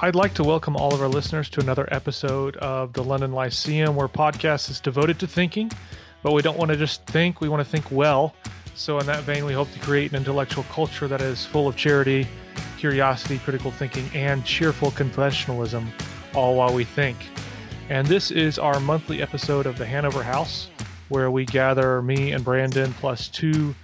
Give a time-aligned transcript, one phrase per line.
[0.00, 3.96] I'd like to welcome all of our listeners to another episode of the London Lyceum,
[3.96, 5.72] where podcast is devoted to thinking,
[6.22, 8.32] but we don't want to just think, we want to think well.
[8.76, 11.74] So, in that vein, we hope to create an intellectual culture that is full of
[11.74, 12.28] charity,
[12.76, 15.88] curiosity, critical thinking, and cheerful confessionalism,
[16.32, 17.16] all while we think.
[17.88, 20.70] And this is our monthly episode of the Hanover House,
[21.08, 23.74] where we gather me and Brandon plus two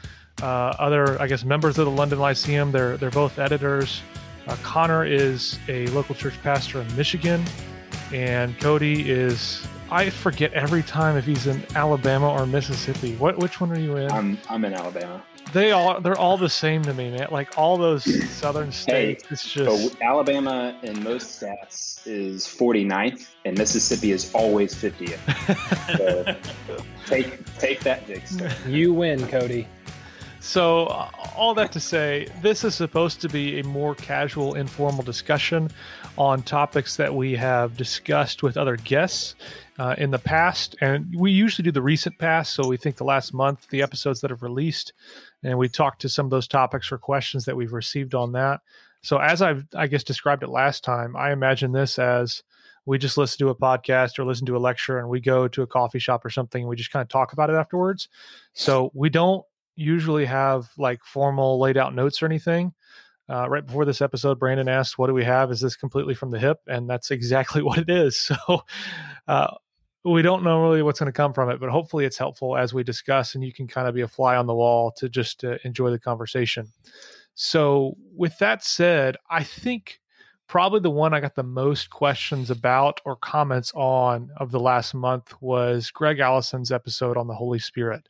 [0.40, 2.70] uh, other, I guess, members of the London Lyceum.
[2.70, 4.00] They're they're both editors
[4.46, 7.44] uh, Conner is a local church pastor in Michigan,
[8.12, 13.14] and Cody is I forget every time if he's in Alabama or Mississippi.
[13.16, 14.10] What which one are you in?
[14.10, 15.22] I'm I'm in Alabama.
[15.52, 17.28] They all they're all the same to me, man.
[17.30, 23.28] Like all those southern states, hey, it's just so Alabama in most stats is 49th,
[23.44, 25.96] and Mississippi is always 50th.
[25.96, 26.36] so
[27.06, 28.50] take take that, Dixon.
[28.66, 29.68] You win, Cody.
[30.44, 30.84] So,
[31.34, 35.70] all that to say, this is supposed to be a more casual, informal discussion
[36.18, 39.36] on topics that we have discussed with other guests
[39.78, 40.76] uh, in the past.
[40.82, 42.52] And we usually do the recent past.
[42.52, 44.92] So, we think the last month, the episodes that have released,
[45.42, 48.60] and we talked to some of those topics or questions that we've received on that.
[49.00, 52.42] So, as I've, I guess, described it last time, I imagine this as
[52.84, 55.62] we just listen to a podcast or listen to a lecture and we go to
[55.62, 58.10] a coffee shop or something and we just kind of talk about it afterwards.
[58.52, 59.42] So, we don't
[59.76, 62.72] usually have like formal laid out notes or anything.
[63.28, 65.50] Uh, right before this episode, Brandon asked, "What do we have?
[65.50, 68.18] Is this completely from the hip?" And that's exactly what it is.
[68.18, 68.62] So
[69.26, 69.54] uh,
[70.04, 72.74] we don't know really what's going to come from it, but hopefully it's helpful as
[72.74, 75.44] we discuss, and you can kind of be a fly on the wall to just
[75.44, 76.68] uh, enjoy the conversation.
[77.34, 80.00] So with that said, I think
[80.46, 84.94] probably the one I got the most questions about or comments on of the last
[84.94, 88.08] month was Gregg Allison's episode on the Holy Spirit.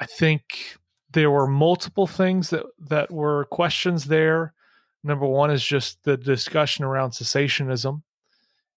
[0.00, 0.78] I think
[1.12, 4.54] there were multiple things that that were questions there.
[5.04, 8.02] Number one is just the discussion around cessationism.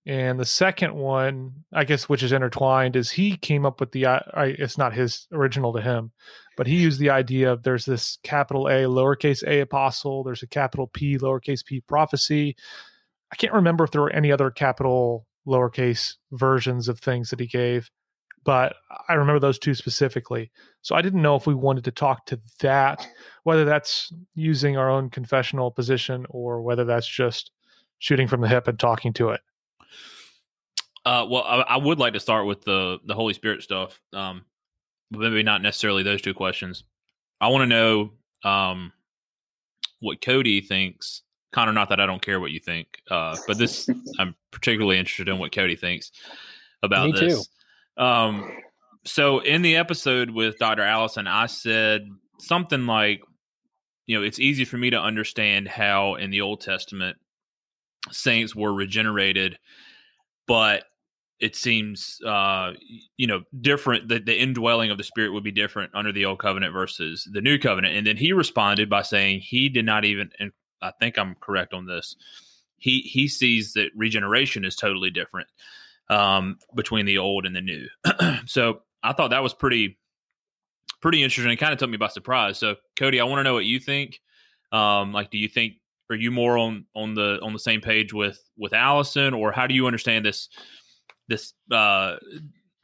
[0.06, 4.06] And the second one, I guess, which is intertwined, is he came up with the.
[4.06, 6.12] I, it's not his original to him,
[6.58, 10.24] but he used the idea of there's this capital A, lowercase a apostle.
[10.24, 12.58] There's a capital P, lowercase p prophecy.
[13.32, 17.48] I can't remember if there were any other capital lowercase versions of things that he
[17.48, 17.90] gave
[18.44, 18.76] but
[19.08, 20.52] I remember those two specifically.
[20.82, 23.08] So I didn't know if we wanted to talk to that,
[23.44, 27.52] whether that's using our own confessional position or whether that's just
[28.00, 29.42] shooting from the hip and talking to it.
[31.06, 34.46] Uh, well, I, I, would like to start with the the Holy Spirit stuff, um,
[35.12, 36.86] but maybe not necessarily those two questions.
[37.42, 38.12] I want to know
[38.50, 38.94] um,
[40.00, 41.24] what Cody thinks.
[41.52, 45.28] Connor, not that I don't care what you think, uh, but this I'm particularly interested
[45.28, 46.12] in what Cody thinks
[46.84, 47.46] about Me this.
[47.46, 47.50] Too.
[47.98, 48.52] Um,
[49.06, 50.82] so in the episode with Dr.
[50.82, 52.08] Allison, I said
[52.40, 53.22] something like,
[54.06, 57.18] you know, it's easy for me to understand how in the Old Testament
[58.12, 59.58] saints were regenerated,
[60.48, 60.84] but
[61.40, 62.72] it seems uh
[63.18, 66.40] you know different the, the indwelling of the spirit would be different under the old
[66.40, 70.30] covenant versus the new covenant and then he responded by saying he did not even
[70.40, 72.16] and i think i'm correct on this
[72.78, 75.48] he he sees that regeneration is totally different
[76.14, 77.88] um, between the old and the new.
[78.46, 79.98] so I thought that was pretty
[81.02, 81.52] pretty interesting.
[81.52, 82.58] It kind of took me by surprise.
[82.58, 84.22] So Cody, I want to know what you think.
[84.72, 85.74] Um, like, do you think
[86.10, 89.68] are you more on on the on the same page with with Allison, or how
[89.68, 90.50] do you understand this
[91.28, 91.54] this?
[91.72, 92.16] Uh,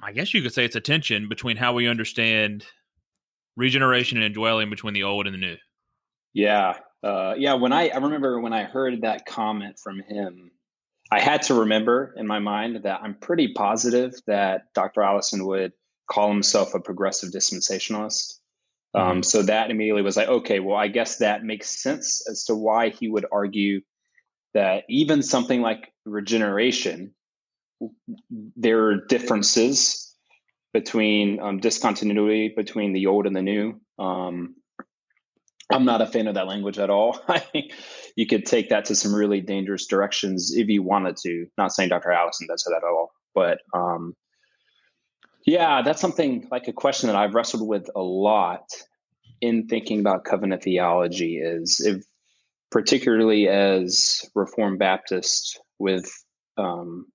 [0.02, 2.66] I guess you could say it's a tension between how we understand
[3.56, 5.58] regeneration and indwelling between the old and the new.
[6.34, 7.54] Yeah, uh, yeah.
[7.54, 10.52] When I I remember when I heard that comment from him,
[11.12, 15.02] I had to remember in my mind that I'm pretty positive that Dr.
[15.02, 15.74] Allison would
[16.10, 18.36] call himself a progressive dispensationalist.
[18.96, 19.22] Um, mm-hmm.
[19.22, 22.90] so that immediately was like, okay, well, I guess that makes sense as to why
[22.90, 23.82] he would argue
[24.56, 27.14] that even something like regeneration,
[28.56, 30.16] there are differences
[30.74, 33.80] between um, discontinuity between the old and the new.
[33.98, 34.56] Um,
[35.72, 37.20] I'm not a fan of that language at all.
[37.28, 37.70] I
[38.20, 41.46] you could take that to some really dangerous directions if you wanted to.
[41.58, 42.12] Not saying Dr.
[42.12, 44.14] Allison does that at all, but um,
[45.46, 48.66] yeah, that's something like a question that I've wrestled with a lot
[49.40, 51.38] in thinking about covenant theology.
[51.38, 52.04] Is if
[52.70, 56.12] particularly as Reformed Baptists with
[56.58, 57.06] um,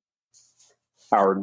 [1.13, 1.43] our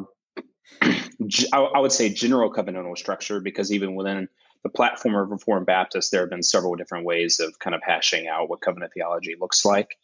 [0.82, 4.26] I would say general covenantal structure, because even within
[4.62, 8.28] the platform of Reformed Baptist, there have been several different ways of kind of hashing
[8.28, 9.96] out what covenant theology looks like.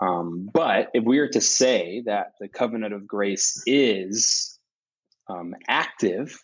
[0.00, 4.58] Um, but if we were to say that the covenant of grace is
[5.28, 6.38] um, active,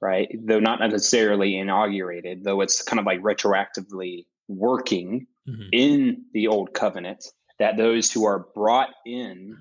[0.00, 5.68] right, though not necessarily inaugurated, though it's kind of like retroactively working mm-hmm.
[5.72, 7.24] in the old covenant
[7.58, 9.56] that those who are brought in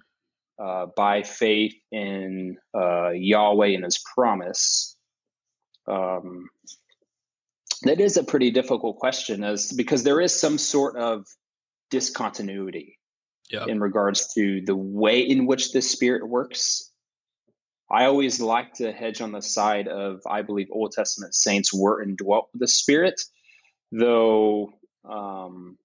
[0.61, 4.88] uh, by faith in uh, Yahweh and His promise.
[5.87, 6.49] Um,
[7.83, 11.25] that is a pretty difficult question, as because there is some sort of
[11.89, 12.99] discontinuity
[13.49, 13.67] yep.
[13.67, 16.91] in regards to the way in which the Spirit works.
[17.91, 22.03] I always like to hedge on the side of I believe Old Testament saints were
[22.03, 23.19] indwelt with the Spirit,
[23.91, 24.73] though
[25.09, 25.77] um,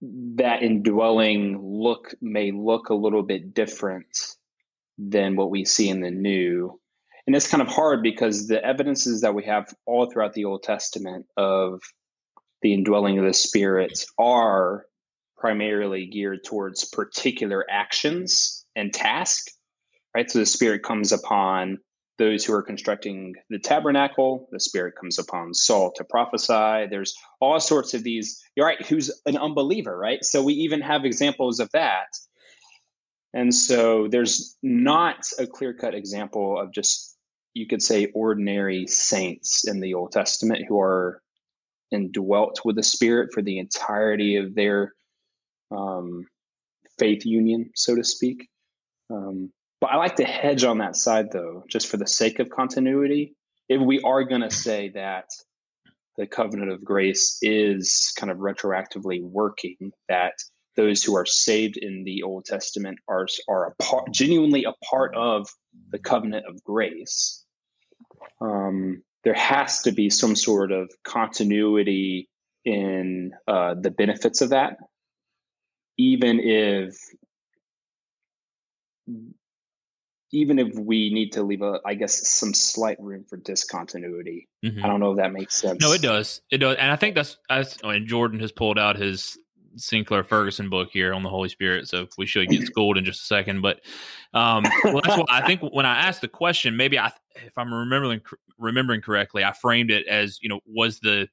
[0.00, 4.36] that indwelling look may look a little bit different
[4.98, 6.79] than what we see in the new.
[7.30, 10.64] And it's kind of hard because the evidences that we have all throughout the Old
[10.64, 11.80] Testament of
[12.60, 14.86] the indwelling of the Spirit are
[15.38, 19.54] primarily geared towards particular actions and tasks,
[20.12, 20.28] right?
[20.28, 21.78] So the Spirit comes upon
[22.18, 24.48] those who are constructing the tabernacle.
[24.50, 26.88] The Spirit comes upon Saul to prophesy.
[26.90, 28.42] There's all sorts of these.
[28.56, 28.84] You're right.
[28.84, 30.24] Who's an unbeliever, right?
[30.24, 32.08] So we even have examples of that.
[33.32, 37.18] And so there's not a clear cut example of just,
[37.54, 41.20] you could say, ordinary saints in the Old Testament who are
[41.90, 44.92] indwelt with the Spirit for the entirety of their
[45.70, 46.26] um,
[46.98, 48.48] faith union, so to speak.
[49.10, 49.50] Um,
[49.80, 53.34] but I like to hedge on that side, though, just for the sake of continuity.
[53.68, 55.26] If we are going to say that
[56.16, 60.34] the covenant of grace is kind of retroactively working, that
[60.76, 65.14] those who are saved in the Old Testament are are a part, genuinely a part
[65.16, 65.48] of
[65.90, 67.39] the covenant of grace.
[68.40, 72.28] Um, there has to be some sort of continuity
[72.64, 74.76] in uh, the benefits of that,
[75.98, 76.96] even if
[80.32, 84.48] even if we need to leave a, I guess, some slight room for discontinuity.
[84.64, 84.84] Mm-hmm.
[84.84, 85.80] I don't know if that makes sense.
[85.80, 86.40] No, it does.
[86.50, 87.36] It does, and I think that's.
[87.48, 89.36] I mean, Jordan has pulled out his
[89.76, 93.22] Sinclair Ferguson book here on the Holy Spirit, so we should get schooled in just
[93.22, 93.60] a second.
[93.62, 93.80] But
[94.34, 95.62] um, well, that's I think.
[95.62, 98.20] When I asked the question, maybe I, if I'm remembering
[98.58, 101.28] remembering correctly, I framed it as you know, was the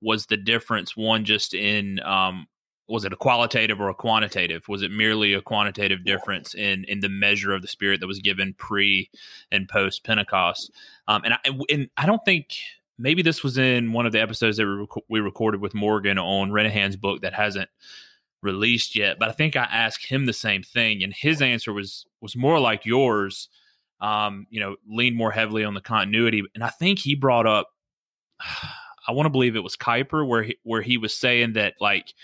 [0.00, 2.46] was the difference one just in um,
[2.88, 4.68] was it a qualitative or a quantitative?
[4.68, 8.20] Was it merely a quantitative difference in in the measure of the Spirit that was
[8.20, 9.10] given pre
[9.50, 10.70] and post Pentecost?
[11.08, 11.38] Um, and I
[11.70, 12.56] and I don't think
[12.98, 16.18] maybe this was in one of the episodes that we, rec- we recorded with Morgan
[16.18, 17.68] on Renihan's book that hasn't
[18.42, 19.18] released yet.
[19.18, 22.60] But I think I asked him the same thing, and his answer was was more
[22.60, 23.48] like yours.
[24.00, 27.68] Um, you know, leaned more heavily on the continuity, and I think he brought up.
[29.06, 32.14] I want to believe it was Kuyper where he, where he was saying that like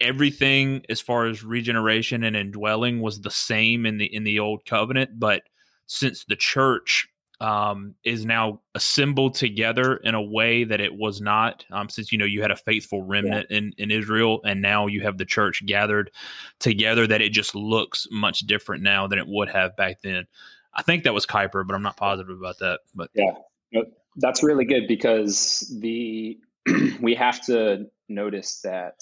[0.00, 4.64] everything as far as regeneration and indwelling was the same in the in the old
[4.64, 5.42] covenant but
[5.86, 7.08] since the church
[7.40, 12.18] um, is now assembled together in a way that it was not um, since you
[12.18, 13.58] know you had a faithful remnant yeah.
[13.58, 16.10] in, in israel and now you have the church gathered
[16.58, 20.26] together that it just looks much different now than it would have back then.
[20.74, 23.82] I think that was kuyper but i'm not positive about that but yeah.
[24.18, 26.38] That's really good because the
[27.00, 28.94] we have to notice that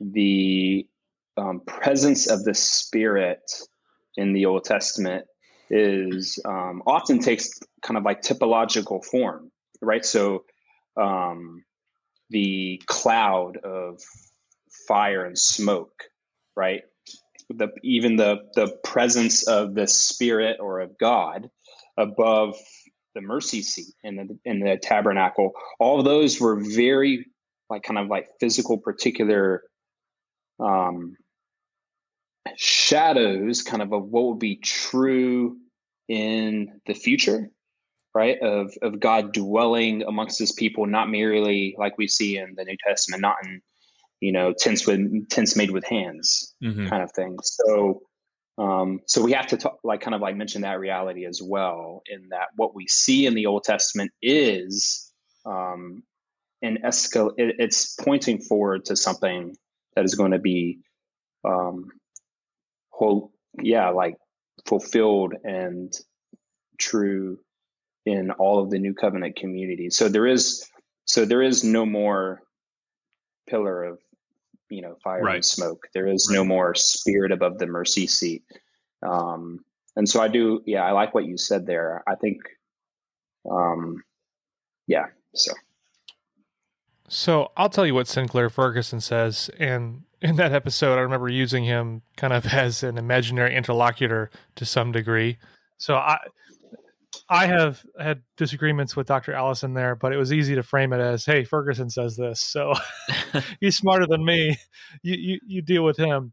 [0.00, 0.86] the
[1.36, 3.42] um, presence of the Spirit
[4.16, 5.26] in the Old Testament
[5.70, 7.50] is um, often takes
[7.82, 10.04] kind of like typological form, right?
[10.04, 10.44] So
[10.96, 11.64] um,
[12.30, 14.00] the cloud of
[14.88, 16.04] fire and smoke,
[16.54, 16.82] right?
[17.48, 21.48] The even the the presence of the Spirit or of God
[21.96, 22.56] above
[23.14, 25.52] the mercy seat in the in the tabernacle.
[25.78, 27.26] All those were very
[27.70, 29.62] like kind of like physical particular
[30.60, 31.16] um,
[32.56, 35.56] shadows kind of of what will be true
[36.08, 37.50] in the future
[38.14, 42.64] right of of god dwelling amongst his people not merely like we see in the
[42.64, 43.60] new testament not in
[44.20, 46.86] you know tents with tents made with hands mm-hmm.
[46.86, 48.00] kind of thing so
[48.58, 52.02] um so we have to talk like kind of like mention that reality as well
[52.06, 55.12] in that what we see in the old testament is
[55.44, 56.02] um
[56.62, 59.54] an escal it, it's pointing forward to something
[59.94, 60.78] that is going to be
[61.44, 61.90] um
[62.96, 64.16] whole yeah like
[64.66, 65.92] fulfilled and
[66.78, 67.38] true
[68.04, 70.68] in all of the new covenant communities so there is
[71.04, 72.42] so there is no more
[73.46, 73.98] pillar of
[74.68, 75.36] you know fire right.
[75.36, 75.86] and smoke.
[75.94, 76.36] There is right.
[76.36, 78.44] no more spirit above the mercy seat.
[79.02, 79.60] Um
[79.94, 82.02] and so i do yeah i like what you said there.
[82.06, 82.38] I think
[83.50, 84.02] um
[84.86, 85.52] yeah so.
[87.08, 91.64] So I'll tell you what Sinclair Ferguson says, and in that episode, I remember using
[91.64, 95.38] him kind of as an imaginary interlocutor to some degree.
[95.78, 96.18] So I,
[97.28, 99.32] I have had disagreements with Dr.
[99.32, 102.72] Allison there, but it was easy to frame it as, "Hey, Ferguson says this, so
[103.60, 104.56] he's smarter than me.
[105.02, 106.32] You, you you deal with him."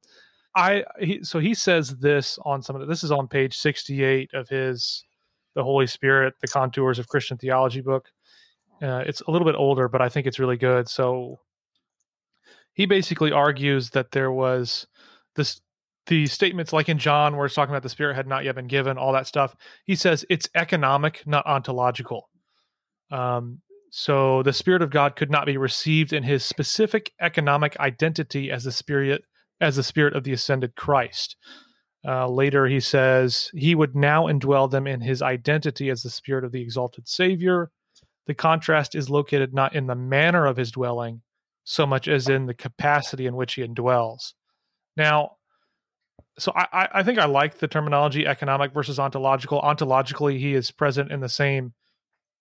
[0.56, 4.04] I he, so he says this on some of the, this is on page sixty
[4.04, 5.04] eight of his
[5.56, 8.10] the Holy Spirit, the contours of Christian theology book.
[8.82, 10.90] Uh, it's a little bit older, but I think it's really good.
[10.90, 11.40] So
[12.74, 14.88] he basically argues that there was
[15.36, 15.62] this
[16.08, 18.68] the statements like in John where it's talking about the spirit had not yet been
[18.68, 19.56] given, all that stuff.
[19.86, 22.30] He says it's economic, not ontological.
[23.10, 28.51] Um, so the spirit of God could not be received in his specific economic identity
[28.51, 29.24] as the spirit
[29.62, 31.38] as the spirit of the ascended Christ.
[32.06, 36.44] Uh, later, he says he would now indwell them in his identity as the spirit
[36.44, 37.72] of the exalted Savior.
[38.25, 41.22] The contrast is located not in the manner of his dwelling,
[41.63, 44.34] so much as in the capacity in which he indwells.
[44.98, 45.38] Now,
[46.38, 49.62] so I, I think I like the terminology economic versus ontological.
[49.62, 51.74] Ontologically, he is present in the same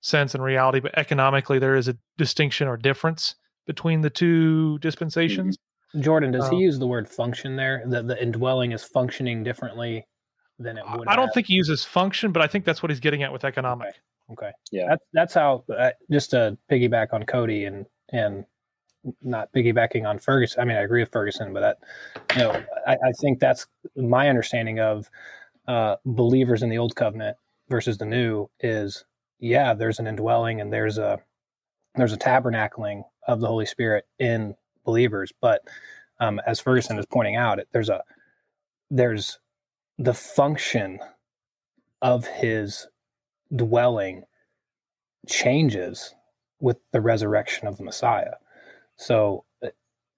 [0.00, 3.34] sense and reality, but economically, there is a distinction or difference
[3.66, 5.56] between the two dispensations.
[6.00, 7.84] Jordan, does um, he use the word function there?
[7.86, 10.06] That the indwelling is functioning differently
[10.58, 11.06] than it would.
[11.06, 13.44] I don't think he uses function, but I think that's what he's getting at with
[13.44, 13.94] economic.
[14.32, 14.46] Okay.
[14.46, 14.52] okay.
[14.70, 14.86] Yeah.
[14.88, 15.64] That's that's how.
[15.68, 18.44] Uh, just to piggyback on Cody and and
[19.22, 20.60] not piggybacking on Ferguson.
[20.60, 21.78] I mean, I agree with Ferguson, but that
[22.36, 23.66] you know, I, I think that's
[23.96, 25.10] my understanding of
[25.68, 27.36] uh, believers in the old covenant
[27.68, 29.04] versus the new is
[29.38, 31.18] yeah, there's an indwelling and there's a
[31.96, 34.54] there's a tabernacling of the Holy Spirit in
[34.84, 35.62] believers, but
[36.20, 38.02] um, as Ferguson is pointing out, there's a
[38.90, 39.38] there's
[39.98, 40.98] the function
[42.00, 42.86] of his
[43.54, 44.24] dwelling
[45.28, 46.14] changes
[46.60, 48.34] with the resurrection of the Messiah.
[48.96, 49.44] So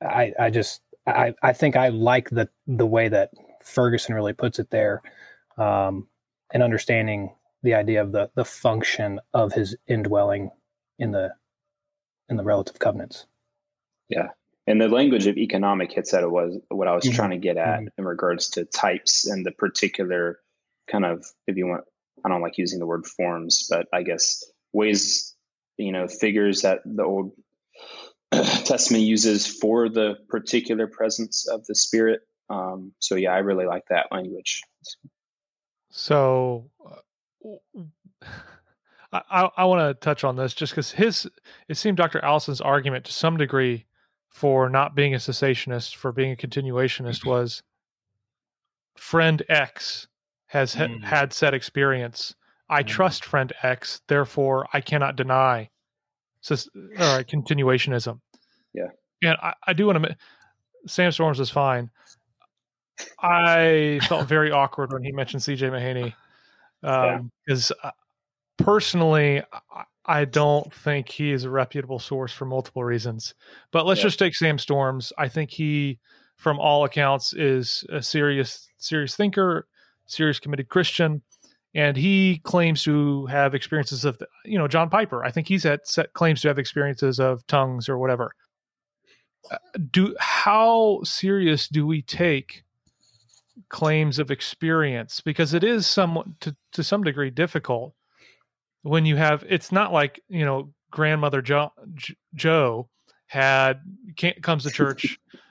[0.03, 3.31] I, I just I, I think I like the the way that
[3.63, 5.03] Ferguson really puts it there,
[5.59, 6.09] um,
[6.53, 10.51] and understanding the idea of the the function of his indwelling
[10.99, 11.35] in the
[12.29, 13.27] in the relative covenants.
[14.09, 14.29] Yeah,
[14.67, 17.17] and the language of economic hits at it was what I was mm-hmm.
[17.17, 17.89] trying to get at mm-hmm.
[17.99, 20.41] in regards to types and the particular
[20.91, 21.85] kind of if you want
[22.25, 25.35] I don't like using the word forms, but I guess ways
[25.77, 27.33] you know figures that the old
[28.33, 32.21] Testament uses for the particular presence of the Spirit.
[32.51, 34.63] Um, so yeah, I really like that language.
[35.91, 37.51] So uh,
[39.13, 41.29] I, I want to touch on this just because his
[41.69, 42.23] it seemed Dr.
[42.25, 43.87] Allison's argument to some degree
[44.29, 47.31] for not being a cessationist, for being a continuationist, mm-hmm.
[47.31, 47.63] was
[48.97, 50.09] friend X
[50.47, 51.03] has ha- mm.
[51.05, 52.35] had said experience.
[52.69, 52.87] I mm.
[52.87, 55.71] trust friend X, therefore I cannot deny
[56.45, 58.21] cis- or continuationism.
[58.73, 58.89] Yeah.
[59.23, 60.17] And I, I do want to.
[60.87, 61.91] Sam Storms is fine.
[63.21, 66.13] I felt very awkward when he mentioned CJ Mahaney
[66.81, 67.91] because um, yeah.
[68.59, 69.43] Personally,
[69.75, 73.35] I, I don't think he is a reputable source for multiple reasons.
[73.73, 74.05] But let's yeah.
[74.05, 75.13] just take Sam Storms.
[75.19, 75.99] I think he,
[76.37, 79.67] from all accounts, is a serious, serious thinker,
[80.07, 81.23] serious committed Christian
[81.75, 85.25] and he claims to have experiences of you know John Piper.
[85.25, 85.81] I think he's at
[86.15, 88.33] claims to have experiences of tongues or whatever.
[89.51, 89.59] Uh,
[89.91, 92.65] do how serious do we take
[93.69, 97.95] claims of experience because it is somewhat to, to some degree difficult
[98.83, 101.73] when you have it's not like you know grandmother jo-
[102.35, 102.89] joe
[103.27, 103.81] had
[104.43, 105.19] comes to church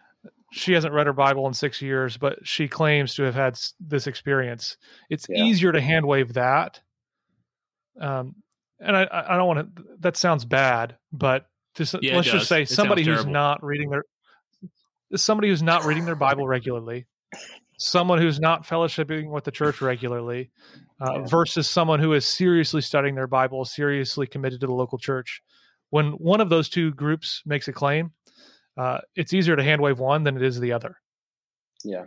[0.54, 4.06] she hasn't read her Bible in six years, but she claims to have had this
[4.06, 4.78] experience.
[5.10, 5.44] It's yeah.
[5.44, 6.80] easier to hand wave that.
[8.00, 8.36] Um,
[8.80, 12.64] and I, I don't want to, that sounds bad, but just, yeah, let's just say
[12.64, 14.04] it somebody who's not reading their,
[15.16, 17.08] somebody who's not reading their Bible regularly,
[17.80, 20.52] someone who's not fellowshipping with the church regularly,
[21.02, 21.26] uh, yeah.
[21.26, 25.42] versus someone who is seriously studying their Bible, seriously committed to the local church.
[25.90, 28.12] When one of those two groups makes a claim,
[28.78, 30.98] uh, it's easier to hand wave one than it is the other.
[31.84, 32.06] Yeah.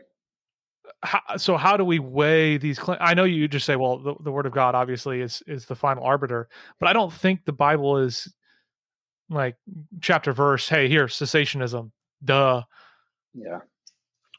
[1.02, 3.00] How, so how do we weigh these claims?
[3.02, 5.74] I know you just say, well, the, the word of God obviously is is the
[5.74, 8.32] final arbiter, but I don't think the Bible is
[9.28, 9.56] like
[10.00, 10.68] chapter verse.
[10.68, 11.90] Hey, here cessationism.
[12.24, 12.62] Duh.
[13.34, 13.60] Yeah.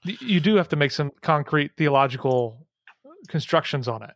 [0.04, 2.66] You do have to make some concrete theological
[3.28, 4.14] constructions on it.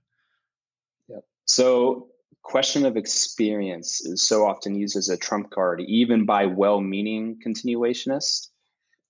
[1.09, 1.23] Yep.
[1.45, 2.07] So
[2.43, 7.39] question of experience is so often used as a trump card, even by well meaning
[7.45, 8.47] continuationists.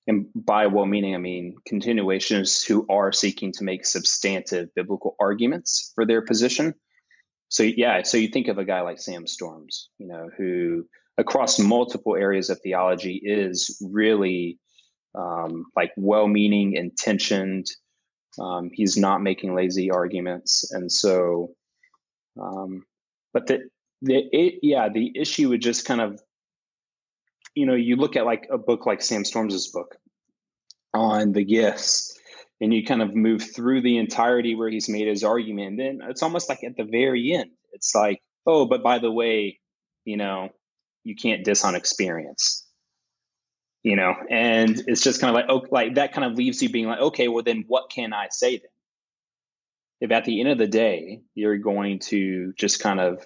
[0.08, 5.92] And by well meaning, I mean continuationists who are seeking to make substantive biblical arguments
[5.96, 6.74] for their position.
[7.50, 10.86] So, yeah, so you think of a guy like Sam Storms, you know, who
[11.18, 14.58] across multiple areas of theology is really
[15.16, 17.68] um, like well meaning, intentioned.
[18.40, 20.72] Um, he's not making lazy arguments.
[20.72, 21.54] And so,
[22.42, 22.84] um,
[23.34, 23.70] but the
[24.02, 26.22] the it, yeah the issue would just kind of
[27.56, 29.98] you know you look at like a book like sam storms's book
[30.94, 32.18] on the gifts
[32.60, 36.10] and you kind of move through the entirety where he's made his argument And then
[36.10, 39.60] it's almost like at the very end it's like oh but by the way
[40.06, 40.50] you know
[41.04, 42.68] you can't diss on experience.
[43.84, 46.70] You know and it's just kind of like oh like that kind of leaves you
[46.70, 48.71] being like okay well then what can i say then
[50.02, 53.26] if at the end of the day you're going to just kind of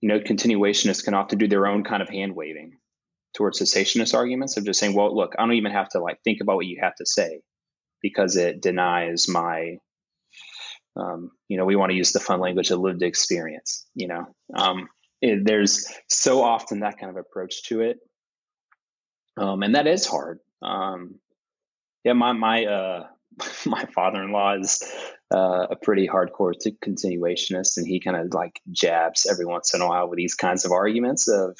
[0.00, 2.76] you know continuationists can often do their own kind of hand waving
[3.34, 6.40] towards cessationist arguments of just saying well look i don't even have to like think
[6.40, 7.40] about what you have to say
[8.02, 9.78] because it denies my
[10.96, 14.26] um, you know we want to use the fun language of lived experience you know?
[14.54, 14.88] Um,
[15.20, 17.98] it, there's so often that kind of approach to it.
[19.36, 20.40] Um, and that is hard.
[20.62, 21.16] Um,
[22.04, 23.06] yeah my my uh,
[23.66, 24.82] my father-in-law is
[25.34, 29.86] uh, a pretty hardcore continuationist, and he kind of like jabs every once in a
[29.86, 31.58] while with these kinds of arguments of,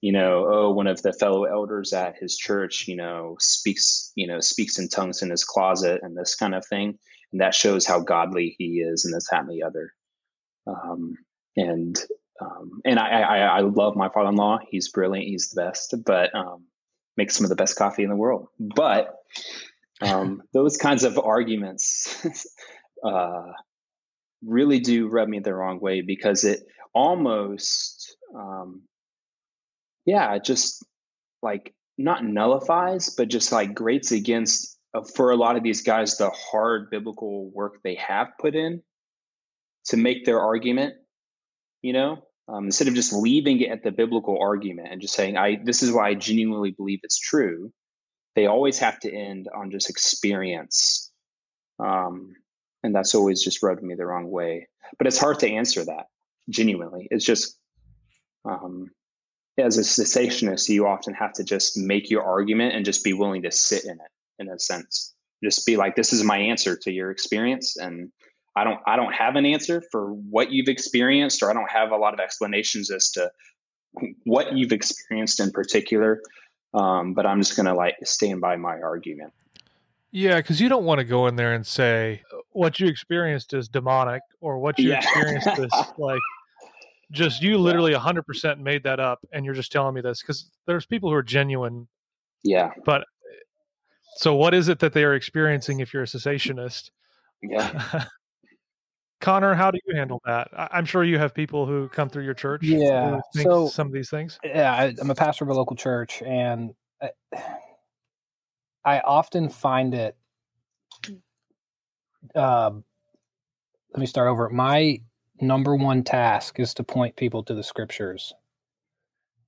[0.00, 4.26] you know, oh, one of the fellow elders at his church, you know, speaks, you
[4.26, 6.98] know, speaks in tongues in his closet and this kind of thing,
[7.32, 9.92] and that shows how godly he is, and this, that, and the other.
[10.66, 11.16] Um,
[11.56, 11.98] and
[12.40, 14.60] um, and I, I, I love my father-in-law.
[14.70, 15.26] He's brilliant.
[15.26, 16.64] He's the best, but um,
[17.16, 18.48] makes some of the best coffee in the world.
[18.60, 19.16] But
[20.00, 22.24] um, those kinds of arguments
[23.04, 23.52] uh,
[24.44, 26.60] really do rub me the wrong way because it
[26.94, 28.82] almost, um,
[30.04, 30.84] yeah, just
[31.42, 36.16] like not nullifies, but just like grates against uh, for a lot of these guys
[36.16, 38.82] the hard biblical work they have put in
[39.86, 40.94] to make their argument.
[41.82, 45.36] You know, um, instead of just leaving it at the biblical argument and just saying,
[45.36, 47.72] "I this is why I genuinely believe it's true."
[48.34, 51.10] They always have to end on just experience.
[51.78, 52.36] Um,
[52.82, 54.68] and that's always just rubbed me the wrong way.
[54.98, 56.06] But it's hard to answer that
[56.48, 57.08] genuinely.
[57.10, 57.58] It's just
[58.44, 58.90] um,
[59.58, 63.42] as a cessationist you often have to just make your argument and just be willing
[63.42, 65.14] to sit in it in a sense.
[65.42, 68.10] Just be like this is my answer to your experience and
[68.56, 71.92] i don't i don't have an answer for what you've experienced or i don't have
[71.92, 73.30] a lot of explanations as to
[74.24, 76.20] what you've experienced in particular
[76.74, 79.32] um, but i'm just going to like stand by my argument
[80.10, 83.68] yeah, because you don't want to go in there and say what you experienced is
[83.68, 84.98] demonic or what you yeah.
[84.98, 86.20] experienced is like
[87.12, 90.86] just you literally 100% made that up and you're just telling me this because there's
[90.86, 91.88] people who are genuine.
[92.42, 92.70] Yeah.
[92.84, 93.04] But
[94.16, 96.90] so what is it that they are experiencing if you're a cessationist?
[97.42, 98.04] Yeah.
[99.20, 100.48] Conner, how do you handle that?
[100.56, 102.62] I'm sure you have people who come through your church.
[102.62, 103.18] Yeah.
[103.32, 104.38] So some of these things.
[104.44, 106.70] Yeah, I, am a pastor of a local church, and
[107.02, 107.10] I,
[108.84, 110.16] I often find it.
[112.34, 112.70] Uh,
[113.92, 114.48] let me start over.
[114.50, 115.00] My
[115.40, 118.32] number one task is to point people to the scriptures.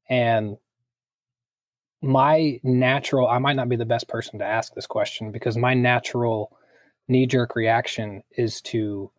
[0.09, 0.57] And
[2.03, 5.75] my natural, I might not be the best person to ask this question because my
[5.75, 6.57] natural
[7.09, 9.11] knee jerk reaction is to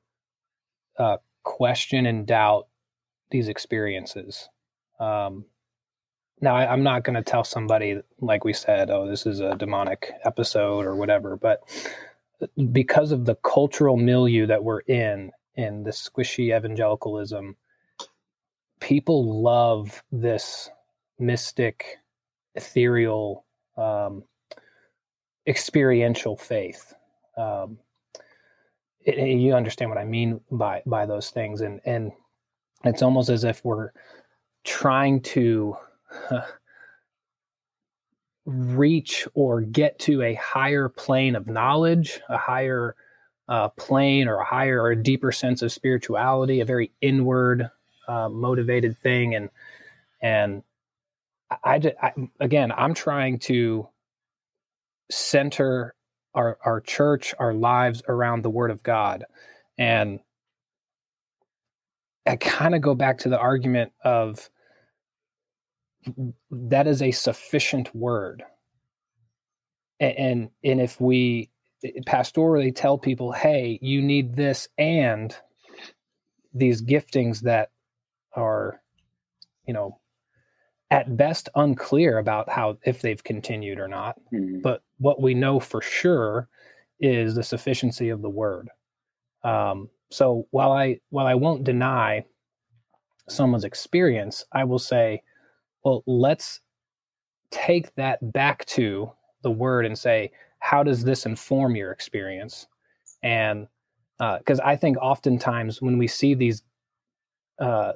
[1.02, 2.68] uh, question and doubt
[3.32, 4.50] these experiences.
[5.00, 5.46] Um,
[6.42, 9.56] now I, am not going to tell somebody like we said oh this is a
[9.56, 11.62] demonic episode or whatever but
[12.72, 17.56] because of the cultural milieu that we're in in the squishy evangelicalism
[18.80, 20.70] people love this
[21.20, 21.98] mystic
[22.56, 23.46] ethereal
[23.78, 24.24] um,
[25.48, 26.96] experiential faith
[27.38, 27.78] um,
[29.04, 32.12] it, you understand what i mean by by those things and and
[32.84, 33.92] it's almost as if we're
[34.64, 35.76] trying to
[38.46, 42.96] reach or get to a higher plane of knowledge, a higher
[43.48, 47.70] uh, plane or a higher or a deeper sense of spirituality, a very inward
[48.08, 49.36] uh, motivated thing.
[49.36, 49.50] And,
[50.22, 50.64] and
[51.64, 53.88] I, just, I, again, I'm trying to
[55.10, 55.94] center
[56.34, 59.26] our, our church, our lives around the word of God.
[59.78, 60.20] And
[62.28, 64.50] I kind of go back to the argument of,
[66.50, 68.44] that is a sufficient word
[70.02, 71.50] and and if we
[72.08, 75.36] pastorally tell people hey you need this and
[76.54, 77.70] these giftings that
[78.36, 78.82] are
[79.68, 80.01] you know
[80.92, 84.60] at best unclear about how if they've continued or not mm-hmm.
[84.62, 86.48] but what we know for sure
[87.00, 88.70] is the sufficiency of the word
[89.44, 92.24] um, so while i while i won't deny
[93.28, 95.22] someone's experience i will say
[95.84, 96.62] well, let's
[97.50, 102.68] take that back to the word and say, how does this inform your experience?
[103.24, 103.68] And
[104.20, 106.64] because uh, I think oftentimes when we see these
[107.60, 107.94] uh,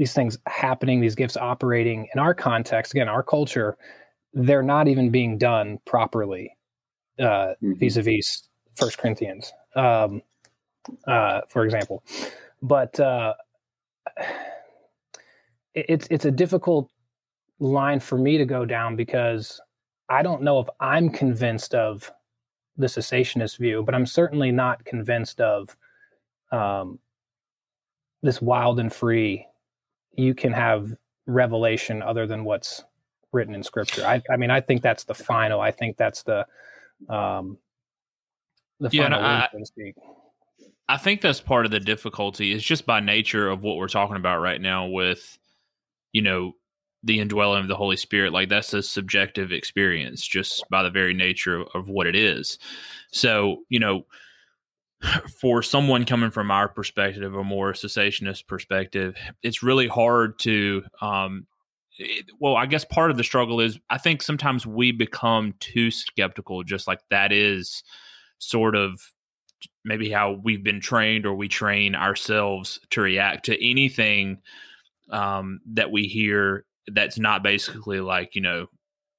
[0.00, 3.76] these things happening, these gifts operating in our context, again, our culture,
[4.32, 6.56] they're not even being done properly
[7.18, 7.74] uh, mm-hmm.
[7.74, 10.22] vis-a-vis First Corinthians, um,
[11.06, 12.02] uh, for example.
[12.62, 13.34] But uh,
[15.74, 16.90] it's it's a difficult
[17.58, 19.60] line for me to go down because
[20.08, 22.10] I don't know if I'm convinced of
[22.78, 25.76] the cessationist view, but I'm certainly not convinced of
[26.52, 27.00] um,
[28.22, 29.46] this wild and free.
[30.14, 30.94] You can have
[31.26, 32.82] revelation other than what's
[33.32, 34.04] written in Scripture.
[34.04, 35.60] I, I mean, I think that's the final.
[35.60, 36.46] I think that's the
[37.08, 37.58] um,
[38.80, 39.94] the yeah, final I, word, so to speak.
[40.88, 42.52] I think that's part of the difficulty.
[42.52, 45.38] Is just by nature of what we're talking about right now with,
[46.12, 46.52] you know,
[47.02, 48.32] the indwelling of the Holy Spirit.
[48.32, 52.58] Like that's a subjective experience just by the very nature of, of what it is.
[53.12, 54.06] So, you know,
[55.40, 61.46] for someone coming from our perspective, a more cessationist perspective, it's really hard to, um,
[61.98, 65.90] it, well, I guess part of the struggle is I think sometimes we become too
[65.90, 67.82] skeptical, just like that is
[68.38, 69.00] sort of
[69.84, 74.38] maybe how we've been trained or we train ourselves to react to anything
[75.10, 78.66] um, that we hear that's not basically like you know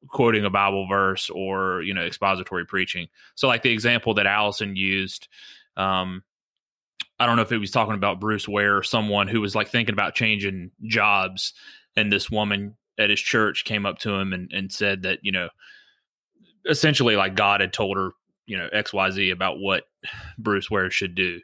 [0.08, 3.08] quoting a bible verse or you know expository preaching.
[3.36, 5.28] So like the example that allison used
[5.77, 6.23] um
[7.19, 9.69] i don't know if it was talking about bruce ware or someone who was like
[9.69, 11.53] thinking about changing jobs
[11.95, 15.31] and this woman at his church came up to him and, and said that you
[15.31, 15.49] know
[16.69, 18.12] essentially like god had told her
[18.45, 19.86] you know xyz about what
[20.38, 21.39] bruce ware should do.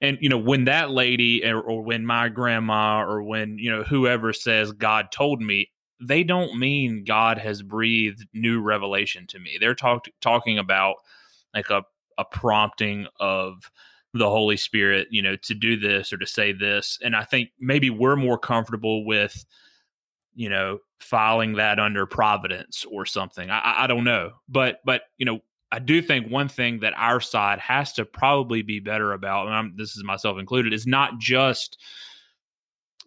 [0.00, 3.82] And you know when that lady or, or, when my grandma or when you know
[3.84, 9.58] whoever says god told me they don't mean god has breathed new revelation to me.
[9.60, 10.96] They're talk- talking about
[11.54, 11.82] like a,
[12.22, 13.70] a prompting of
[14.14, 16.98] the holy spirit you know to do this or to say this.
[17.02, 19.44] And i think maybe we're more comfortable with
[20.34, 23.50] you know filing that under providence or something.
[23.50, 24.32] I, I don't know.
[24.48, 28.60] But but you know I do think one thing that our side has to probably
[28.60, 31.78] be better about, and I'm, this is myself included, is not just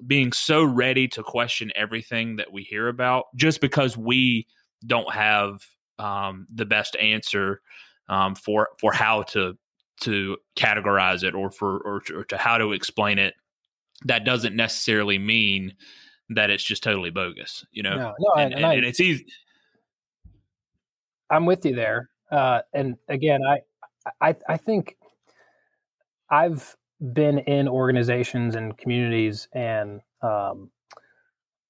[0.06, 4.48] being so ready to question everything that we hear about just because we
[4.86, 5.64] don't have
[6.00, 7.62] um, the best answer
[8.10, 9.58] um, for for how to
[10.02, 13.34] to categorize it or for or, or to how to explain it.
[14.06, 15.76] That doesn't necessarily mean
[16.30, 17.96] that it's just totally bogus, you know.
[17.96, 19.26] No, no, and, and, and, I, and it's easy.
[21.30, 22.10] I'm with you there.
[22.32, 23.60] Uh, and again, I,
[24.22, 24.98] I, I think
[26.30, 26.76] I've
[27.14, 30.72] been in organizations and communities and um,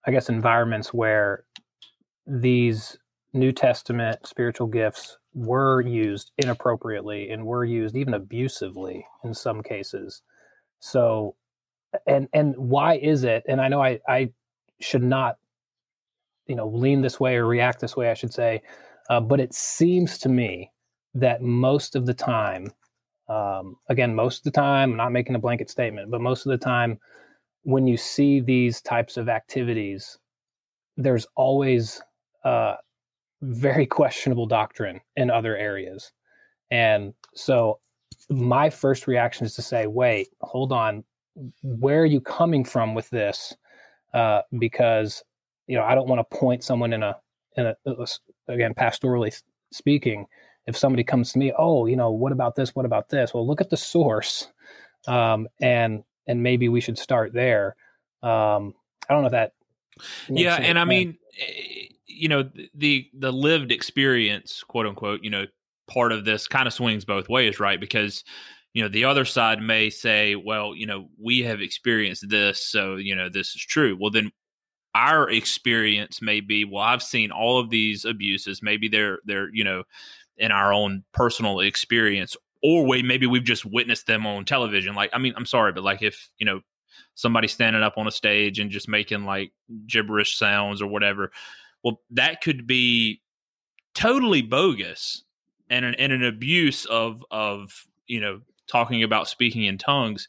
[0.05, 1.43] I guess environments where
[2.27, 2.97] these
[3.33, 10.21] New Testament spiritual gifts were used inappropriately and were used even abusively in some cases.
[10.79, 11.35] So,
[12.07, 13.43] and and why is it?
[13.47, 14.31] And I know I I
[14.79, 15.37] should not,
[16.47, 18.09] you know, lean this way or react this way.
[18.09, 18.61] I should say,
[19.09, 20.71] uh, but it seems to me
[21.13, 22.71] that most of the time,
[23.27, 26.51] um, again, most of the time, I'm not making a blanket statement, but most of
[26.51, 26.99] the time,
[27.63, 30.17] when you see these types of activities,
[30.97, 32.01] there's always
[32.43, 32.75] uh,
[33.41, 36.11] very questionable doctrine in other areas.
[36.71, 37.79] And so
[38.29, 41.03] my first reaction is to say, wait, hold on,
[41.63, 43.55] where are you coming from with this?
[44.13, 45.23] Uh, because
[45.67, 47.17] you know I don't want to point someone in a
[47.57, 47.75] in a
[48.47, 50.25] again pastorally speaking.
[50.67, 52.73] If somebody comes to me oh you know what about this?
[52.73, 53.33] What about this?
[53.33, 54.47] Well look at the source
[55.07, 57.75] um, and and maybe we should start there.
[58.23, 58.73] Um,
[59.07, 59.53] i don't know if that
[60.29, 65.45] yeah and i mean eh, you know the the lived experience quote unquote you know
[65.88, 67.79] part of this kind of swings both ways right?
[67.79, 68.23] Because
[68.73, 72.95] you know the other side may say well you know we have experienced this so
[72.95, 73.97] you know this is true.
[73.99, 74.31] Well then
[74.93, 78.62] our experience may be well i've seen all of these abuses.
[78.62, 79.84] Maybe they're they're you know
[80.38, 84.95] in our own personal experience or we maybe we've just witnessed them on television.
[84.95, 86.62] Like i mean i'm sorry but like if you know
[87.13, 89.51] somebody standing up on a stage and just making like
[89.88, 91.31] gibberish sounds or whatever
[91.84, 93.21] well that could be
[93.93, 95.23] totally bogus
[95.69, 100.27] and an, and an abuse of of you know talking about speaking in tongues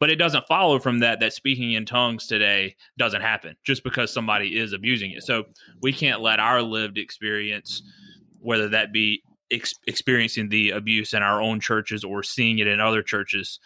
[0.00, 4.12] but it doesn't follow from that that speaking in tongues today doesn't happen just because
[4.12, 5.24] somebody is abusing it.
[5.24, 5.44] So
[5.82, 7.82] we can't let our lived experience,
[8.40, 12.80] whether that be ex- experiencing the abuse in our own churches or seeing it in
[12.80, 13.58] other churches,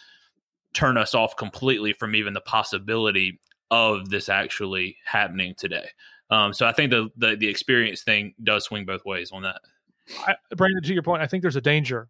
[0.72, 5.88] turn us off completely from even the possibility of this actually happening today.
[6.30, 9.60] Um, so I think the, the, the experience thing does swing both ways on that.
[10.26, 12.08] I, Brandon, to your point, I think there's a danger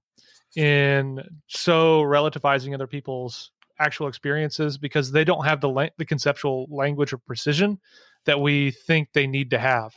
[0.57, 6.66] in so relativizing other people's actual experiences because they don't have the la- the conceptual
[6.70, 7.81] language or precision
[8.27, 9.96] that we think they need to have.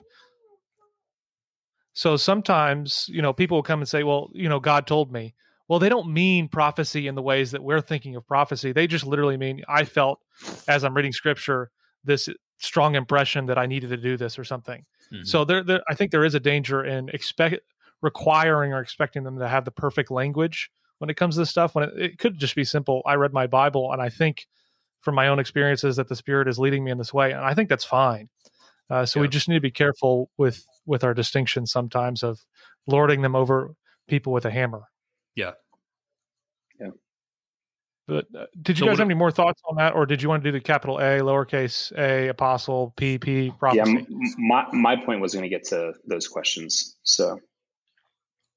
[1.93, 5.35] So sometimes, you know, people will come and say, "Well, you know, God told me."
[5.67, 8.71] Well, they don't mean prophecy in the ways that we're thinking of prophecy.
[8.71, 10.19] They just literally mean I felt
[10.67, 11.71] as I'm reading scripture
[12.03, 14.85] this strong impression that I needed to do this or something.
[15.11, 15.23] Mm-hmm.
[15.23, 17.61] So there, there, I think there is a danger in expect
[18.01, 21.73] requiring or expecting them to have the perfect language when it comes to this stuff.
[21.73, 23.01] When it, it could just be simple.
[23.05, 24.47] I read my Bible and I think
[25.01, 27.53] from my own experiences that the Spirit is leading me in this way, and I
[27.53, 28.27] think that's fine.
[28.89, 29.21] Uh, so yeah.
[29.21, 32.45] we just need to be careful with with our distinctions sometimes of
[32.87, 33.73] lording them over
[34.07, 34.83] people with a hammer.
[35.35, 35.51] Yeah.
[36.79, 36.89] Yeah.
[38.07, 40.29] But uh, did you so guys have any more thoughts on that, or did you
[40.29, 43.91] want to do the capital A, lowercase a, apostle, P, P, prophecy?
[43.91, 46.97] Yeah, m- my my point was going to get to those questions.
[47.03, 47.39] So.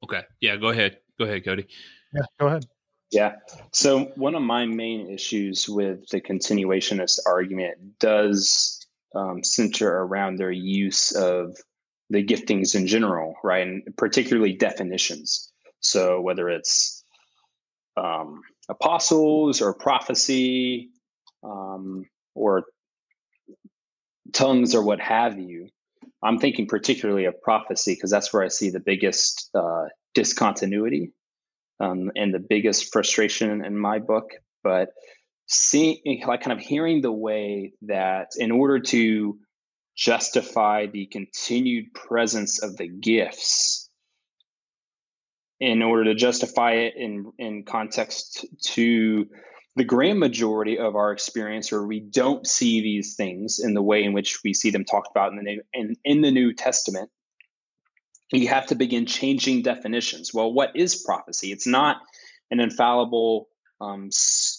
[0.04, 0.22] Okay.
[0.40, 0.56] Yeah.
[0.56, 0.98] Go ahead.
[1.18, 1.66] Go ahead, Cody.
[2.14, 2.22] Yeah.
[2.38, 2.66] Go ahead.
[3.10, 3.36] Yeah.
[3.72, 10.50] So one of my main issues with the continuationist argument does um, center around their
[10.50, 11.56] use of
[12.10, 13.66] the giftings in general, right?
[13.66, 15.47] And particularly definitions.
[15.80, 17.04] So whether it's
[17.96, 20.90] um, apostles or prophecy
[21.42, 22.64] um, or
[24.32, 25.68] tongues or what have you,
[26.22, 31.12] I'm thinking particularly of prophecy because that's where I see the biggest uh, discontinuity
[31.80, 34.30] um, and the biggest frustration in my book.
[34.64, 34.90] But
[35.46, 39.38] seeing, like, kind of hearing the way that in order to
[39.96, 43.87] justify the continued presence of the gifts
[45.60, 49.26] in order to justify it in in context to
[49.76, 54.02] the grand majority of our experience where we don't see these things in the way
[54.02, 57.10] in which we see them talked about in the new in, in the new testament.
[58.32, 60.32] You have to begin changing definitions.
[60.34, 61.52] Well what is prophecy?
[61.52, 61.98] It's not
[62.50, 63.48] an infallible
[63.80, 64.10] um,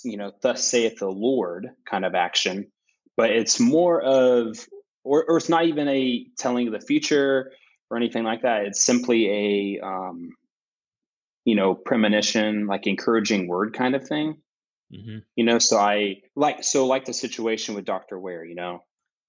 [0.06, 2.66] you know thus saith the lord kind of action
[3.18, 4.66] but it's more of
[5.04, 7.52] or, or it's not even a telling of the future
[7.90, 8.66] or anything like that.
[8.66, 10.30] It's simply a, um,
[11.46, 14.38] you know, premonition, like encouraging word kind of thing.
[14.94, 15.20] Mm-hmm.
[15.36, 18.44] You know, so I like so like the situation with Doctor Ware.
[18.44, 18.80] You know,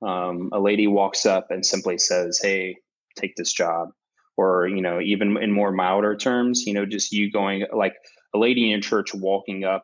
[0.06, 2.76] um, a lady walks up and simply says, "Hey,
[3.16, 3.88] take this job,"
[4.36, 7.94] or you know, even in more milder terms, you know, just you going like
[8.34, 9.82] a lady in church walking up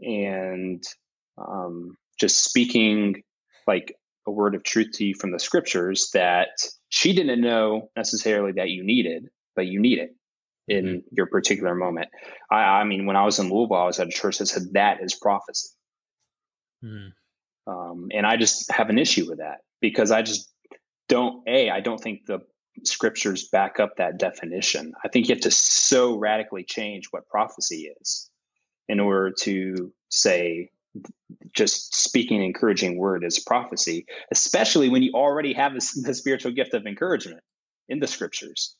[0.00, 0.82] and
[1.36, 3.22] um, just speaking
[3.66, 3.94] like
[4.26, 6.48] a word of truth to you from the scriptures that
[6.88, 10.10] she didn't know necessarily that you needed, but you need it
[10.68, 10.98] in mm-hmm.
[11.12, 12.08] your particular moment.
[12.50, 14.72] I, I, mean, when I was in Louisville, I was at a church that said
[14.72, 15.70] that is prophecy.
[16.84, 17.72] Mm-hmm.
[17.72, 20.52] Um, and I just have an issue with that because I just
[21.08, 22.40] don't, A, I don't think the
[22.84, 24.92] scriptures back up that definition.
[25.04, 28.30] I think you have to so radically change what prophecy is
[28.88, 30.70] in order to say
[31.52, 36.52] just speaking an encouraging word is prophecy, especially when you already have the, the spiritual
[36.52, 37.42] gift of encouragement
[37.88, 38.76] in the scriptures.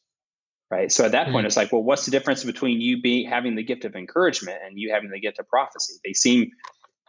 [0.70, 0.92] Right.
[0.92, 1.32] So at that mm-hmm.
[1.32, 4.58] point, it's like, well, what's the difference between you being having the gift of encouragement
[4.64, 5.94] and you having the gift of prophecy?
[6.04, 6.50] They seem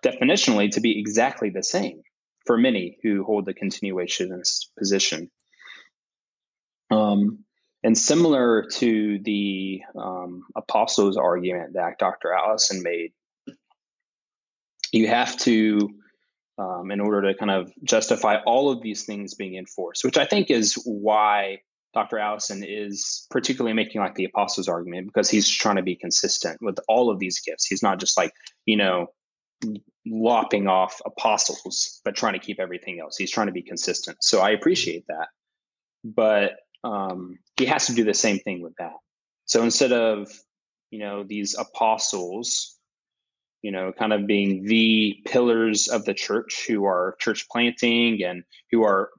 [0.04, 2.02] definitionally to be exactly the same
[2.47, 5.30] for many who hold the continuationist position.
[6.89, 7.43] Um,
[7.84, 12.34] and similar to the um, apostles' argument that Dr.
[12.34, 13.12] Allison made
[14.91, 15.89] you have to
[16.58, 20.26] um, in order to kind of justify all of these things being enforced which i
[20.26, 21.60] think is why
[21.94, 26.62] dr allison is particularly making like the apostles argument because he's trying to be consistent
[26.62, 27.66] with all of these gifts.
[27.66, 28.32] He's not just like
[28.66, 29.08] you know
[30.08, 33.18] lopping off apostles but trying to keep everything else.
[33.18, 34.18] He's trying to be consistent.
[34.22, 35.28] So i appreciate that.
[36.04, 38.94] But um, he has to do the same thing with that.
[39.46, 40.32] So instead of
[40.90, 42.78] you know these apostles
[43.62, 48.44] you know, kind of being the pillars of the church who are church planting and
[48.72, 49.12] who are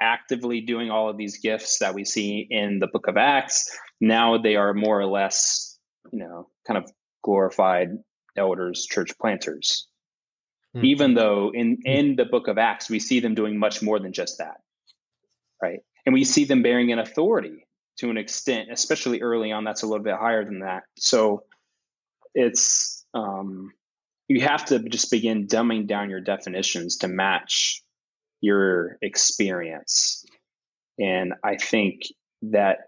[0.00, 3.70] actively doing all of these gifts that we see in the book of Acts.
[4.00, 5.78] Now they are more or less,
[6.12, 6.90] you know, kind of
[7.22, 7.90] glorified
[8.36, 9.88] elders, church planters.
[10.76, 10.86] Mm-hmm.
[10.86, 14.12] Even though in, in the book of Acts, we see them doing much more than
[14.12, 14.58] just that.
[15.62, 15.80] Right.
[16.06, 17.66] And we see them bearing an authority
[17.98, 20.84] to an extent, especially early on, that's a little bit higher than that.
[20.96, 21.44] So
[22.34, 23.72] it's um
[24.28, 27.82] you have to just begin dumbing down your definitions to match
[28.40, 30.24] your experience.
[30.98, 32.02] And I think
[32.42, 32.78] that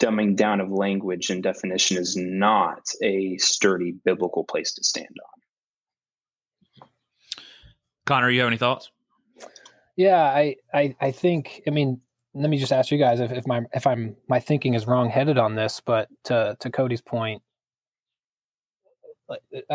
[0.00, 6.88] dumbing down of language and definition is not a sturdy biblical place to stand on.
[8.06, 8.90] Conner, you have any thoughts?
[9.96, 11.62] Yeah, I, I, I think.
[11.66, 12.00] I mean,
[12.34, 15.08] let me just ask you guys if, if my if I'm my thinking is wrong
[15.08, 17.42] headed on this, but to to Cody's point,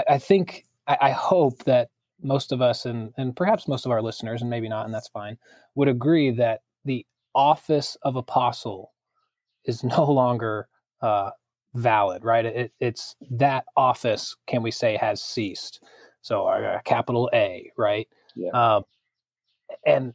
[0.07, 1.89] I think I, I hope that
[2.23, 5.07] most of us and and perhaps most of our listeners and maybe not and that's
[5.07, 5.37] fine
[5.75, 8.91] would agree that the office of apostle
[9.65, 10.67] is no longer
[11.01, 11.31] uh,
[11.73, 12.45] valid right?
[12.45, 15.81] It, it's that office can we say has ceased.
[16.21, 18.07] So uh, capital a right?
[18.35, 18.51] Yeah.
[18.51, 18.83] um,
[19.85, 20.13] and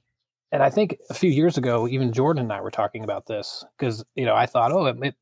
[0.52, 3.64] and i think a few years ago even jordan and i were talking about this
[3.76, 5.14] because you know i thought oh it,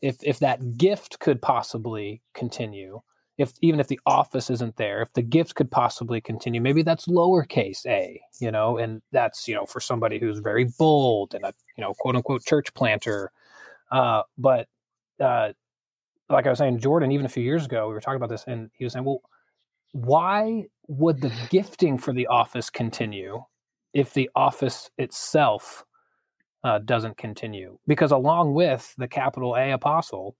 [0.00, 3.00] if if that gift could possibly continue
[3.38, 7.06] if even if the office isn't there, if the gift could possibly continue, maybe that's
[7.06, 11.52] lowercase a, you know, and that's you know for somebody who's very bold and a
[11.76, 13.32] you know quote unquote church planter.
[13.90, 14.68] Uh, but
[15.20, 15.52] uh,
[16.28, 18.44] like I was saying, Jordan, even a few years ago, we were talking about this,
[18.46, 19.22] and he was saying, well,
[19.92, 23.44] why would the gifting for the office continue
[23.94, 25.84] if the office itself
[26.64, 27.78] uh, doesn't continue?
[27.86, 30.36] Because along with the capital A apostle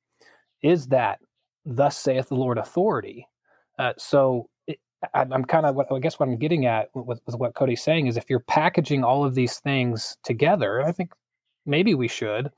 [0.62, 1.18] is that
[1.64, 3.28] thus saith the Lord authority.
[3.78, 4.78] Uh, so it,
[5.14, 8.06] I, am kind of, I guess what I'm getting at with, with, what Cody's saying
[8.06, 11.12] is if you're packaging all of these things together, I think
[11.66, 12.50] maybe we should.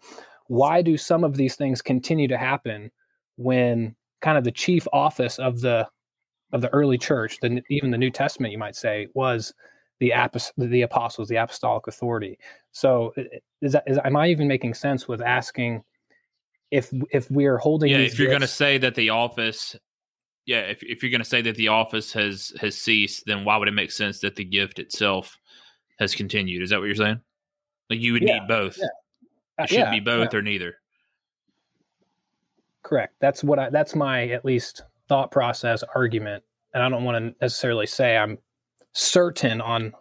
[0.47, 2.91] Why do some of these things continue to happen
[3.37, 5.89] when kind of the chief office of the
[6.53, 9.53] of the early church, the, even the New Testament, you might say, was
[10.01, 10.13] the
[10.57, 12.39] the apostles, the apostolic authority.
[12.73, 13.13] So,
[13.61, 15.83] is that is am I even making sense with asking?
[16.75, 19.77] If if we are holding yeah if you're going to say that the office
[20.45, 23.57] yeah if, if you're going to say that the office has has ceased then why
[23.57, 25.39] would it make sense that the gift itself
[25.99, 26.63] has continued?
[26.63, 27.21] Is that what you're saying?
[27.91, 28.79] Like you would yeah, need both.
[28.79, 29.65] yeah.
[29.65, 30.77] it should yeah, be both or neither.
[32.83, 33.15] Correct.
[33.21, 37.35] That's what i that's my at least thought process argument and i don't want to
[37.45, 38.39] necessarily say i'm
[38.93, 39.93] certain on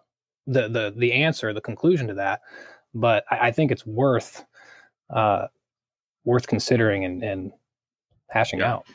[0.47, 2.39] the the the answer the conclusion to that
[2.93, 4.45] but i, I think it's worth
[5.09, 5.47] uh
[6.25, 7.51] worth considering and, and
[8.29, 8.73] hashing Yeah.
[8.73, 8.85] out.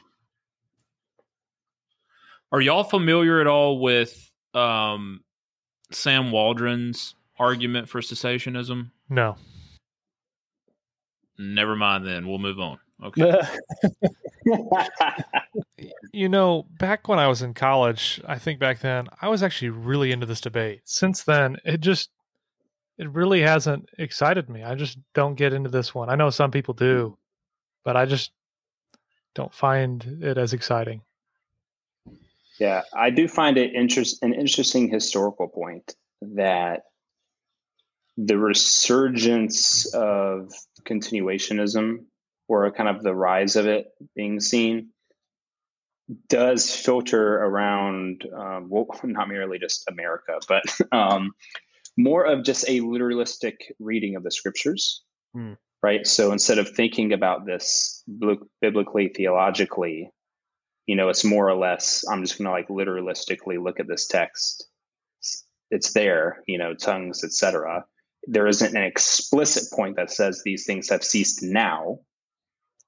[2.53, 5.23] are y'all familiar at all with um
[5.93, 9.37] sam waldron's argument for cessationism No.
[11.39, 13.41] never mind then we'll move on okay
[16.13, 19.69] You know, back when I was in college, I think back then, I was actually
[19.71, 20.81] really into this debate.
[20.85, 22.11] Since then, it just
[22.99, 24.65] it really hasn't excited me.
[24.65, 26.11] I just don't get into this one.
[26.11, 27.17] I know some people do,
[27.85, 28.33] but I just
[29.35, 31.03] don't find it as exciting.
[32.59, 36.83] Yeah, I do find it interest an interesting historical point that
[38.17, 42.05] the resurgence of continuationism
[42.49, 44.89] or kind of the rise of it being seen
[46.29, 51.33] does filter around um, well not merely just america but um,
[51.99, 55.03] more of just a literalistic reading of the scriptures
[55.35, 55.55] Hmm.
[55.83, 56.07] right?
[56.07, 60.11] So instead of thinking about this bibli- biblically theologically
[60.87, 64.07] you know it's more or less i'm just going to like literalistically look at this
[64.07, 64.67] text.
[65.71, 67.85] It's there you know tongues etc
[68.27, 71.99] there isn't an explicit point that says these things have ceased now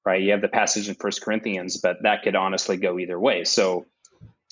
[0.06, 0.22] right?
[0.22, 3.44] You have the passage in first corinthians but that could honestly go either way.
[3.44, 3.84] So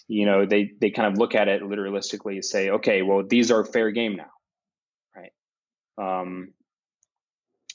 [0.09, 3.51] you know they they kind of look at it literalistically and say okay well these
[3.51, 4.31] are fair game now
[5.99, 6.53] um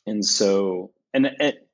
[0.06, 1.68] and so and it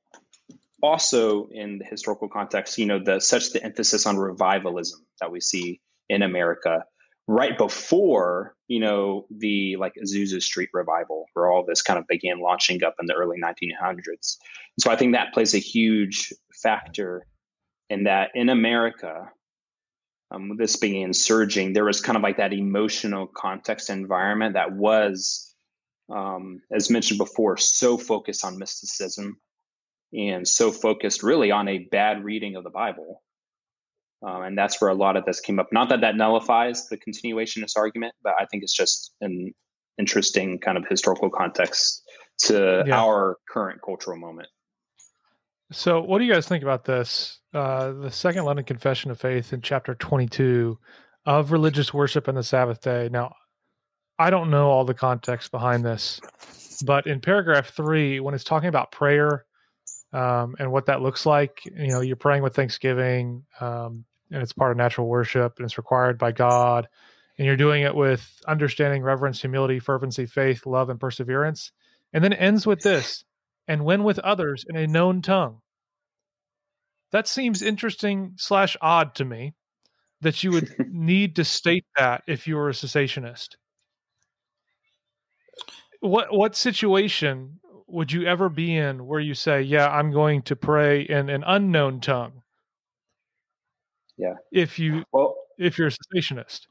[0.82, 5.40] also in the historical context you know the such the emphasis on revivalism that we
[5.40, 6.84] see in america
[7.26, 12.40] right before you know the like azusa street revival where all this kind of began
[12.40, 14.36] launching up in the early 1900s
[14.78, 16.32] so i think that plays a huge
[16.62, 17.26] factor
[17.88, 19.30] in that in america
[20.32, 25.49] um, this began surging there was kind of like that emotional context environment that was
[26.10, 29.38] um, as mentioned before so focused on mysticism
[30.12, 33.22] and so focused really on a bad reading of the bible
[34.22, 35.68] um, and that's where a lot of this came up.
[35.72, 39.52] Not that that nullifies the continuationist argument, but I think it's just an
[39.98, 42.02] interesting kind of historical context
[42.44, 43.00] to Yeah.
[43.00, 44.48] our current cultural moment.
[45.72, 47.40] So, what do you guys think about this?
[47.54, 50.78] Uh, the Second London Confession of Faith in chapter 22
[51.26, 53.08] of religious worship and the Sabbath day.
[53.10, 53.32] Now,
[54.20, 56.20] I don't know all the context behind this,
[56.84, 59.46] but in paragraph three, when it's talking about prayer
[60.12, 64.52] um, and what that looks like, you know, you're praying with thanksgiving, um, and it's
[64.52, 66.86] part of natural worship and it's required by God,
[67.38, 71.72] and you're doing it with understanding, reverence, humility, fervency, faith, love, and perseverance.
[72.12, 73.24] And then it ends with this
[73.68, 75.62] and when with others in a known tongue.
[77.10, 79.54] That seems interesting slash odd to me
[80.20, 83.56] that you would need to state that if you were a cessationist.
[86.00, 90.56] What what situation would you ever be in where you say, "Yeah, I'm going to
[90.56, 92.42] pray in an unknown tongue"?
[94.16, 94.34] Yeah.
[94.52, 96.66] If you Well, if you're a cessationist.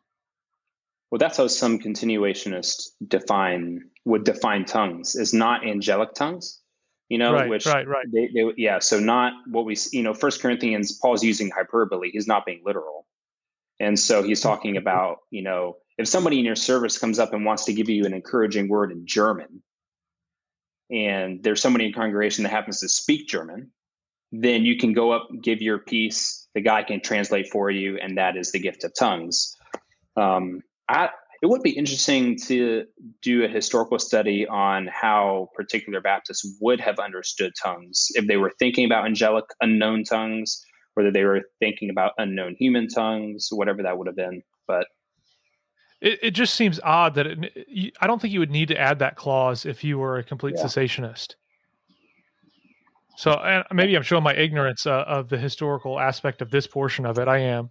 [1.12, 6.62] Well, that's how some continuationists define would define tongues is not angelic tongues,
[7.10, 8.06] you know, right, which right, right.
[8.12, 12.12] They, they, yeah, so not what we, you know, First Corinthians, Paul's using hyperbole.
[12.12, 13.08] He's not being literal,
[13.80, 14.78] and so he's talking Mm-hmm.
[14.78, 18.06] about, you know, if somebody in your service comes up and wants to give you
[18.06, 19.62] an encouraging word in German,
[20.90, 23.70] and there's somebody in congregation that happens to speak German,
[24.32, 26.48] then you can go up, give your piece.
[26.56, 29.54] The guy can translate for you, and that is the gift of tongues.
[30.16, 31.10] Um, I,
[31.42, 32.86] it would be interesting to
[33.22, 38.54] do a historical study on how particular Baptists would have understood tongues if they were
[38.58, 43.98] thinking about angelic unknown tongues, whether they were thinking about unknown human tongues, whatever that
[43.98, 44.42] would have been.
[44.66, 44.88] But
[46.02, 49.00] It, it just seems odd that it, I don't think you would need to add
[49.00, 50.64] that clause if you were a complete Yeah.
[50.64, 51.36] cessationist.
[53.18, 57.06] So and maybe I'm showing my ignorance uh, of the historical aspect of this portion
[57.06, 57.28] of it.
[57.28, 57.70] I am,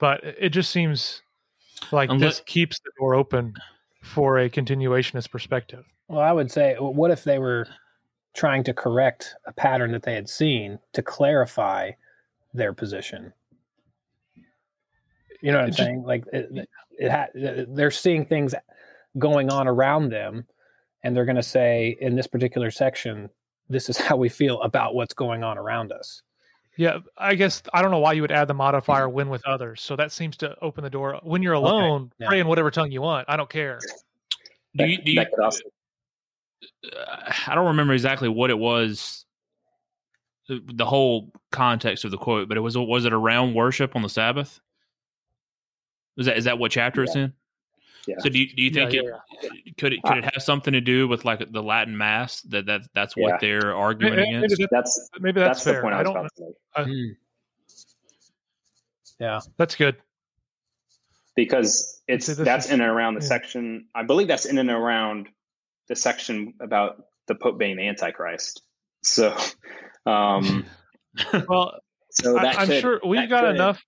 [0.00, 1.22] but it just seems
[1.92, 3.54] like Unless- this keeps the door open
[4.02, 5.84] for a continuationist perspective.
[6.08, 7.68] Well, I would say, what if they were
[8.34, 11.92] trying to correct a pattern that they had seen to clarify
[12.52, 13.32] their position?
[15.42, 16.02] You know what I'm just- saying?
[16.02, 16.68] Like it,
[16.98, 18.54] it ha- they're seeing things
[19.18, 20.46] going on around them,
[21.02, 23.30] and they're going to say in this particular section,
[23.68, 26.22] "This is how we feel about what's going on around us."
[26.76, 29.82] Yeah, I guess I don't know why you would add the modifier "when with others."
[29.82, 31.18] So that seems to open the door.
[31.22, 32.28] When you're alone, yeah.
[32.28, 33.26] pray in whatever tongue you want.
[33.28, 33.78] I don't care.
[34.76, 35.62] Do you, do you, also,
[36.96, 39.26] uh, I don't remember exactly what it was,
[40.48, 44.02] the, the whole context of the quote, but it was was it around worship on
[44.02, 44.60] the Sabbath?
[46.16, 47.32] Is that is that what chapter it's in?
[48.06, 48.16] Yeah.
[48.18, 50.72] So do you, do you Yeah, think yeah, it could it could it have something
[50.72, 53.38] to do with like the Latin Mass that that that's what Yeah.
[53.40, 54.58] they're arguing Maybe, maybe against?
[54.60, 55.82] that- that's maybe that's, that's, the fair.
[55.82, 56.16] point I I don't.
[56.16, 57.16] about to make.
[59.18, 59.96] Yeah, That's good.
[61.36, 63.26] because it's say that's is- in and around the yeah.
[63.28, 63.86] section.
[63.94, 65.28] I believe that's in and around
[65.88, 68.62] the section about the Pope being the Antichrist.
[69.02, 69.36] So,
[70.06, 70.64] um,
[71.48, 71.80] Well,
[72.10, 73.82] so that I, I'm sure we've that got could- enough.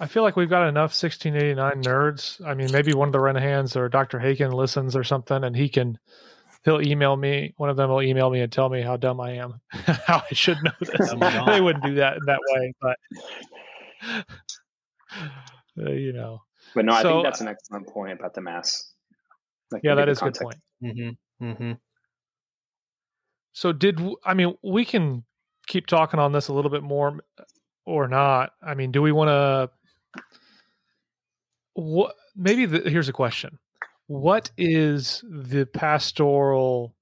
[0.00, 2.44] I feel like we've got enough 1689 nerds.
[2.46, 4.18] I mean, maybe one of the Renihans or Dr.
[4.18, 5.98] Haykin listens or something, and he can
[6.64, 7.52] he'll email me.
[7.58, 10.32] One of them will email me and tell me how dumb I am, how I
[10.34, 11.14] should know this.
[11.14, 11.48] My God.
[11.48, 12.96] they wouldn't do that in that way, but
[15.86, 16.40] uh, you know,
[16.74, 18.92] But no, I So- think that's an excellent point about the mass.
[19.70, 20.56] Like, yeah, to that give is the a good point.
[20.82, 21.44] mm-hmm.
[21.46, 21.72] Mm-hmm.
[23.52, 25.24] So did I mean we can
[25.66, 27.20] keep talking on this a little bit more
[27.84, 28.52] or not?
[28.62, 29.70] I mean, do we want to
[31.80, 33.58] what maybe the, here's a question.
[34.06, 36.94] What is the pastoral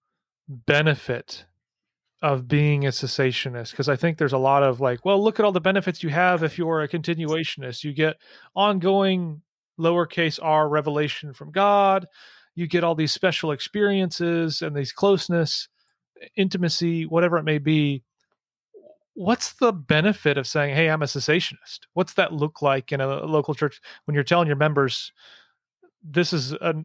[0.49, 1.45] benefit
[2.23, 3.71] of being a cessationist?
[3.71, 6.11] Because I think there's a lot of like, well, look at all the benefits you
[6.11, 7.83] have if you're a continuationist.
[7.83, 8.17] You get
[8.55, 9.43] ongoing
[9.81, 12.07] lowercase r revelation from God.
[12.55, 15.69] You get all these special experiences and these closeness
[16.37, 18.03] intimacy, whatever it may be,
[19.19, 21.81] what's the benefit of saying, "Hey, I'm a cessationist"?
[21.95, 25.13] What's that look like in a local church when you're telling your members,
[26.03, 26.77] "This is a,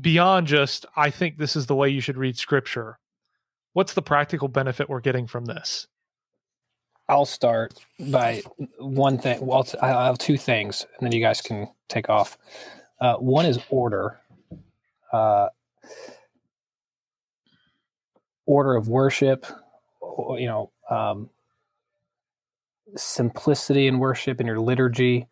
[0.00, 2.98] beyond just I think this is the way you should read Scripture"?
[3.74, 5.86] What's the practical benefit we're getting from this?
[7.08, 8.42] I'll start by
[8.78, 9.44] one thing.
[9.44, 12.38] Well, I have two things, and then you guys can take off.
[12.98, 14.20] Uh, one is order,
[15.12, 15.48] uh,
[18.46, 19.44] order of worship.
[20.00, 21.30] You know, um,
[22.96, 25.26] simplicity in worship, in your liturgy,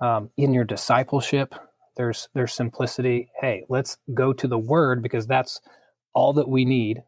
[0.00, 1.54] um, in your discipleship.
[1.96, 3.30] There's there's simplicity.
[3.40, 5.60] Hey, let's go to the Word because that's
[6.14, 7.02] all that we need.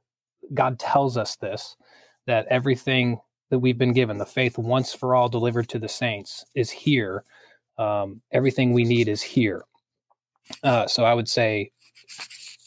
[0.55, 1.77] God tells us this
[2.27, 3.21] that everything
[3.51, 7.25] that we've been given, the faith once for all delivered to the saints, is here.
[7.79, 9.65] Um, everything we need is here.
[10.63, 11.71] Uh, so I would say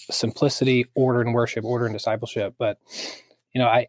[0.09, 2.55] simplicity, order and worship, order and discipleship.
[2.57, 2.77] But
[3.53, 3.87] you know, I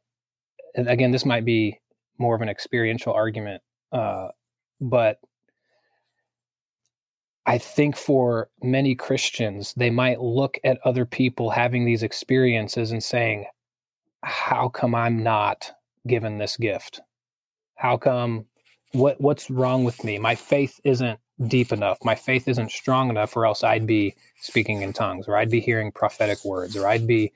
[0.75, 1.81] again, this might be
[2.23, 3.63] more of an experiential argument,
[3.93, 4.29] uh,
[4.81, 5.19] but
[7.45, 13.03] I think for many Christians, they might look at other people having these experiences and
[13.03, 13.47] saying,
[14.23, 15.73] "How come I'm not
[16.07, 17.01] given this gift?
[17.77, 18.47] How come
[18.93, 20.19] what what's wrong with me?
[20.19, 21.19] My faith isn't
[21.49, 21.99] deep enough.
[22.05, 25.61] My faith isn't strong enough or else I'd be speaking in tongues or I'd be
[25.61, 27.33] hearing prophetic words or I'd be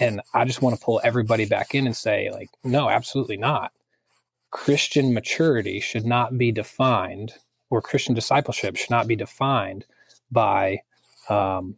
[0.00, 3.72] and I just want to pull everybody back in and say like no, absolutely not.
[4.54, 7.34] Christian maturity should not be defined
[7.70, 9.84] or Christian discipleship should not be defined
[10.30, 10.78] by
[11.28, 11.76] um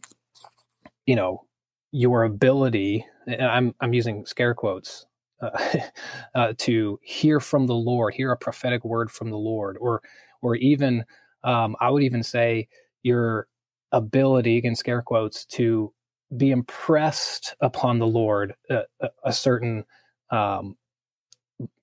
[1.07, 1.47] you know
[1.93, 5.07] your ability and I'm I'm using scare quotes
[5.41, 5.79] uh,
[6.35, 10.03] uh, to hear from the Lord, hear a prophetic word from the Lord, or
[10.43, 11.05] or even
[11.45, 12.68] um, I would even say
[13.03, 13.49] your
[13.93, 15.93] ability, again scare quotes, to
[16.37, 18.83] be impressed upon the Lord a,
[19.24, 19.85] a certain
[20.31, 20.77] um,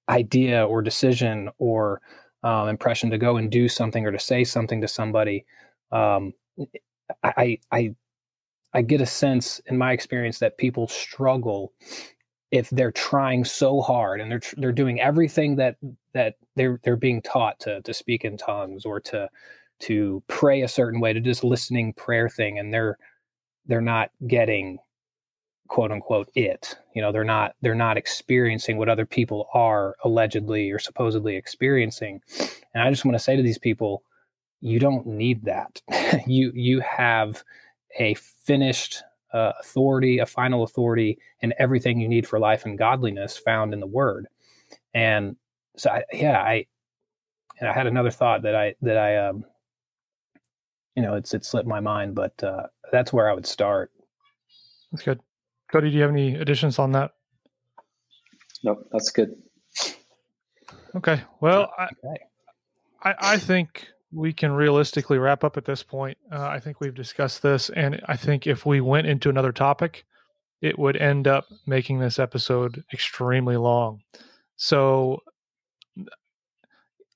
[0.09, 2.01] idea or decision or
[2.43, 5.45] um, impression to go and do something or to say something to somebody.
[5.91, 6.33] Um,
[7.23, 7.95] I, I
[8.73, 11.73] I get a sense in my experience that people struggle
[12.51, 15.75] if they're trying so hard and they're they're doing everything that
[16.13, 19.29] that they're they're being taught to to speak in tongues or to
[19.79, 22.97] to pray a certain way to just listening prayer thing and they're
[23.67, 24.77] they're not getting
[25.73, 26.77] quote unquote it.
[26.93, 32.21] You know they're not they're not experiencing what other people are allegedly or supposedly experiencing.
[32.75, 34.03] And i just want to say to these people
[34.61, 35.81] you don't need that.
[36.27, 37.43] You you have
[37.99, 39.01] a finished
[39.33, 43.79] uh, authority a final authority and everything you need for life and godliness found in
[43.79, 44.27] the word.
[44.93, 45.37] And
[45.75, 46.67] so I, yeah i
[47.59, 49.43] and i had another thought that i that i um
[50.95, 53.91] you know it's it slipped my mind but uh that's where i would start.
[54.91, 55.19] That's good
[55.73, 57.15] Cody, do you have any additions on that?
[58.63, 59.33] Nope, that's good.
[60.95, 61.19] Okay.
[61.41, 61.89] Well, I,
[63.03, 66.15] I, I think we can realistically wrap up at this point.
[66.31, 70.05] Uh, I think we've discussed this, and I think if we went into another topic,
[70.61, 73.99] it would end up making this episode extremely long.
[74.57, 75.23] So,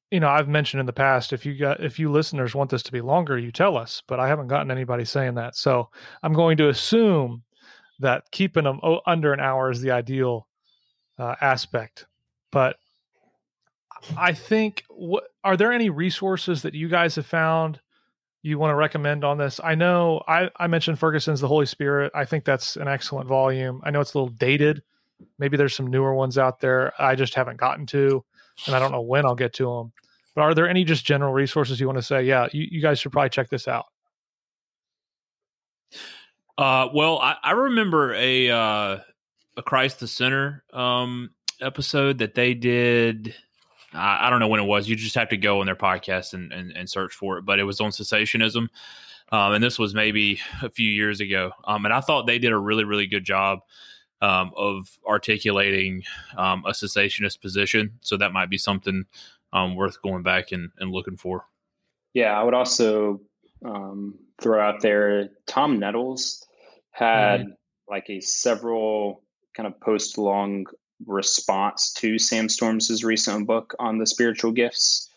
[0.10, 2.82] you know, I've mentioned in the past if you got if you listeners want this
[2.82, 4.01] to be longer, you tell us.
[4.08, 5.89] But I haven't gotten anybody saying that, so
[6.24, 7.43] I'm going to assume
[8.00, 10.48] that keeping them under an hour is the ideal
[11.18, 12.06] uh, aspect.
[12.52, 12.78] But
[14.18, 17.80] I think what are there any resources that you guys have found
[18.43, 19.60] you want to recommend on this?
[19.64, 22.12] I know I, I mentioned Ferguson's The Holy Spirit.
[22.14, 23.82] I think that's an excellent volume.
[23.84, 24.84] I know it's a little dated.
[25.39, 28.24] Maybe there's some newer ones out there I just haven't gotten to,
[28.68, 29.91] and I don't know when I'll get to them.
[30.36, 32.24] But are there any just general resources you want to say?
[32.24, 33.88] Yeah, you, you guys should probably check this out.
[36.58, 38.99] Uh, well, I, I remember a uh,
[39.58, 41.32] a Christ the Center um,
[41.62, 43.36] episode that they did.
[43.93, 44.89] I, I, don't know when it was.
[44.89, 47.45] You just have to go on their podcast and, and, and search for it.
[47.45, 48.70] But it was on cessationism,
[49.32, 51.51] um, and this was maybe a few years ago.
[51.66, 53.60] Um, and I thought they did a really really good job
[54.22, 56.03] um, of articulating
[56.38, 57.99] um, a cessationist position.
[58.01, 59.05] So that might be something
[59.53, 61.45] um, worth going back and, and looking for.
[62.14, 63.22] Yeah, I would also
[63.64, 66.47] um, throw out there Tom Nettles
[66.98, 67.45] had
[67.88, 69.24] like a several
[69.56, 70.66] kind of post long
[71.06, 75.10] response to Sam Storms' recent book on the spiritual gifts.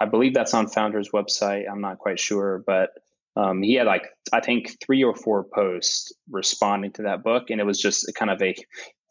[0.00, 1.64] I believe that's on Founders website.
[1.70, 2.90] I'm not quite sure, but
[3.36, 7.60] um, he had like I think three or four posts responding to that book, and
[7.60, 8.54] it was just kind of a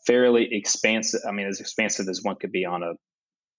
[0.06, 1.22] fairly expansive.
[1.28, 2.94] I mean, as expansive as one could be on a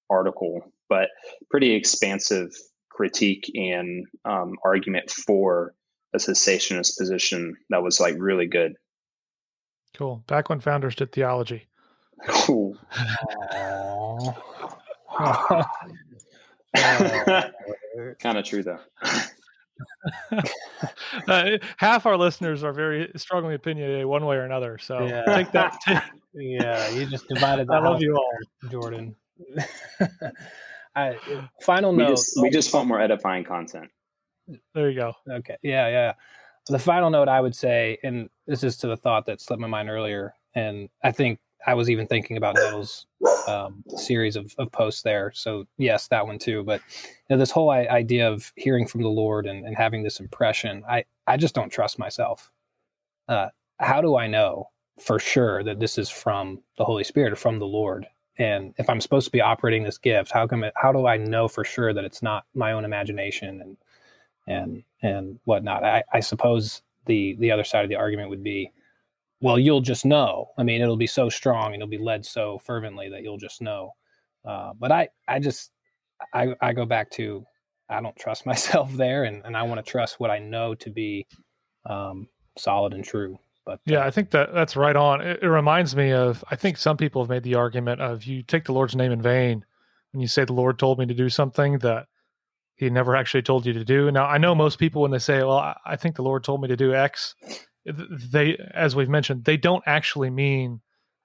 [0.09, 1.09] article, but
[1.51, 2.51] pretty expansive
[2.91, 5.75] critique and um, argument for
[6.15, 8.75] a cessationist position that was like really good.
[9.95, 10.25] Cool.
[10.27, 11.67] Back when founders did theology.
[12.29, 12.77] Cool.
[18.21, 18.79] kind of true though.
[21.29, 24.79] uh, half our listeners are very strongly opinionated one way or another.
[24.79, 25.25] So yeah.
[25.25, 25.77] take that.
[26.35, 27.69] yeah, you just divided.
[27.69, 27.83] That.
[27.83, 29.15] I love you all, Jordan.
[30.95, 31.17] I,
[31.63, 32.11] final we note.
[32.11, 33.91] Just, we just want more edifying content.
[34.75, 35.15] There you go.
[35.29, 35.57] Okay.
[35.63, 35.89] Yeah.
[35.89, 36.13] Yeah.
[36.69, 39.67] The final note I would say, and this is to the thought that slipped my
[39.67, 43.07] mind earlier, and I think I was even thinking about Nettles'
[43.49, 45.33] um, series of, of posts there.
[45.35, 46.63] So yes, that one too.
[46.65, 46.81] But
[47.29, 50.85] you know, this whole idea of hearing from the Lord and, and having this impression,
[50.89, 52.51] I I just don't trust myself.
[53.29, 53.49] Uh,
[53.79, 54.69] how do I know
[55.01, 58.07] for sure that this is from the Holy Spirit or from the Lord?
[58.39, 61.17] And if I'm supposed to be operating this gift, how come it, how do I
[61.17, 63.77] know for sure that it's not my own imagination and
[64.47, 65.85] and and whatnot.
[65.85, 68.71] I, I suppose the the other side of the argument would be,
[69.41, 70.51] well, you'll just know.
[70.59, 73.61] I mean, it'll be so strong and it'll be led so fervently that you'll just
[73.61, 73.93] know.
[74.45, 75.73] Uh, but I I just
[76.33, 77.45] I I go back to
[77.89, 80.91] I don't trust myself there, and and I want to trust what I know to
[80.91, 81.27] be
[81.87, 83.39] um, solid and true.
[83.65, 85.21] But yeah, uh, I think that that's right on.
[85.21, 88.43] It, it, reminds me of I think some people have made the argument of you
[88.43, 89.65] take the Lord's name in vain
[90.13, 92.07] when you say the Lord told me to do something that
[92.83, 94.11] he never actually told you to do.
[94.11, 96.69] Now, I know most people when they say, "Well, I think the Lord told me
[96.69, 97.35] to do X,"
[97.85, 100.81] they, as we've mentioned, they don't actually mean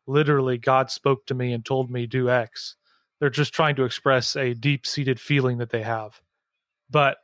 [0.05, 2.75] literally God spoke to me and told me do X.
[3.19, 6.21] They're just trying to express a deep-seated feeling that they have.
[6.89, 7.17] But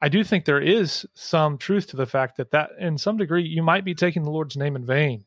[0.00, 3.44] I do think there is some truth to the fact that that, in some degree,
[3.44, 5.24] you might be taking the Lord's name in vain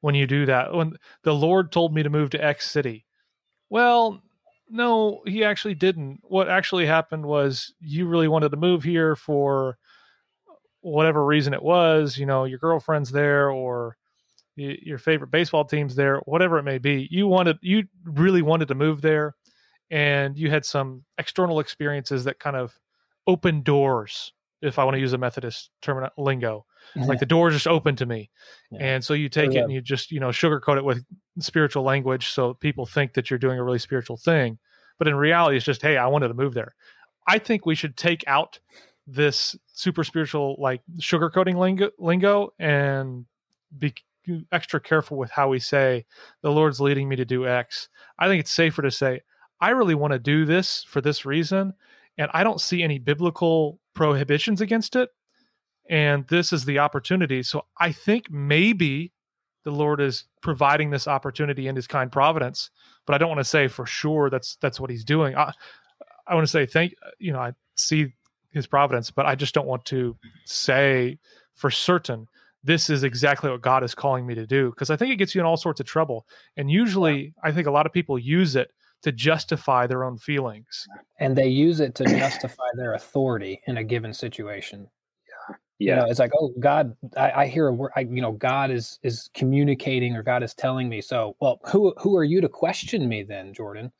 [0.00, 0.72] when you do that.
[0.72, 3.04] When the Lord told me to move to X city.
[3.70, 4.22] Well,
[4.68, 6.20] no, he actually didn't.
[6.22, 9.76] What actually happened was you really wanted to move here for
[10.80, 13.96] whatever reason it was, you know, your girlfriend's there or
[14.56, 17.08] your favorite baseball team's there, whatever it may be.
[17.10, 19.34] You wanted you really wanted to move there
[19.90, 22.78] and you had some external experiences that kind of
[23.26, 24.32] opened doors
[24.62, 26.64] if I want to use a Methodist term lingo.
[26.94, 28.30] Like the door just opened to me.
[28.70, 28.78] Yeah.
[28.80, 31.04] And so you take it and you just, you know, sugarcoat it with
[31.38, 34.58] spiritual language so people think that you're doing a really spiritual thing.
[34.98, 36.74] But in reality, it's just, hey, I wanted to move there.
[37.26, 38.58] I think we should take out
[39.06, 43.26] this super spiritual like sugarcoating lingo, lingo and
[43.76, 43.94] be
[44.52, 46.04] extra careful with how we say
[46.42, 47.88] the Lord's leading me to do X.
[48.18, 49.22] I think it's safer to say,
[49.60, 51.72] I really want to do this for this reason,
[52.18, 55.10] and I don't see any biblical prohibitions against it.
[55.90, 57.42] And this is the opportunity.
[57.42, 59.12] So I think maybe
[59.64, 62.70] the Lord is providing this opportunity in his kind providence,
[63.06, 65.36] but I don't want to say for sure that's that's what he's doing.
[65.36, 65.52] I
[66.26, 68.12] I want to say thank you know, I see
[68.50, 71.18] his providence, but I just don't want to say
[71.54, 72.26] for certain
[72.64, 75.34] this is exactly what God is calling me to do because I think it gets
[75.34, 76.26] you in all sorts of trouble.
[76.56, 77.30] And usually, yeah.
[77.42, 78.70] I think a lot of people use it
[79.02, 80.86] to justify their own feelings,
[81.18, 84.88] and they use it to justify their authority in a given situation.
[85.28, 85.94] Yeah, yeah.
[85.94, 87.92] You know, it's like, oh, God, I, I hear a word.
[87.96, 91.00] I, you know, God is is communicating, or God is telling me.
[91.00, 93.92] So, well, who who are you to question me then, Jordan?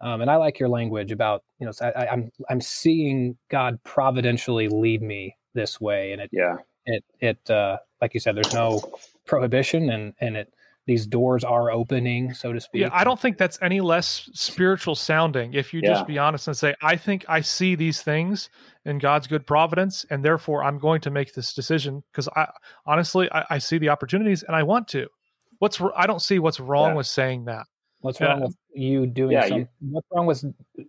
[0.00, 4.68] Um, and I like your language about you know I, I'm I'm seeing God providentially
[4.68, 8.82] lead me this way, and it yeah it it uh, like you said, there's no
[9.26, 10.52] prohibition, and and it
[10.86, 12.82] these doors are opening, so to speak.
[12.82, 15.90] Yeah, I don't think that's any less spiritual sounding if you yeah.
[15.90, 18.50] just be honest and say, I think I see these things
[18.84, 22.48] in God's good providence, and therefore I'm going to make this decision because I
[22.84, 25.06] honestly I, I, see the opportunities and I want to.
[25.60, 26.96] What's I don't see what's wrong yeah.
[26.96, 27.66] with saying that.
[28.00, 29.68] What's wrong with you doing yeah, something?
[29.80, 30.44] You, what's wrong with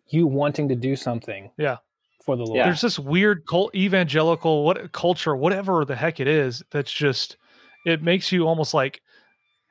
[0.09, 1.51] you wanting to do something?
[1.59, 1.77] Yeah.
[2.25, 2.57] For the Lord.
[2.57, 2.65] Yeah.
[2.65, 7.37] There's this weird cult evangelical what culture, whatever the heck it is, that's just
[7.85, 9.01] it makes you almost like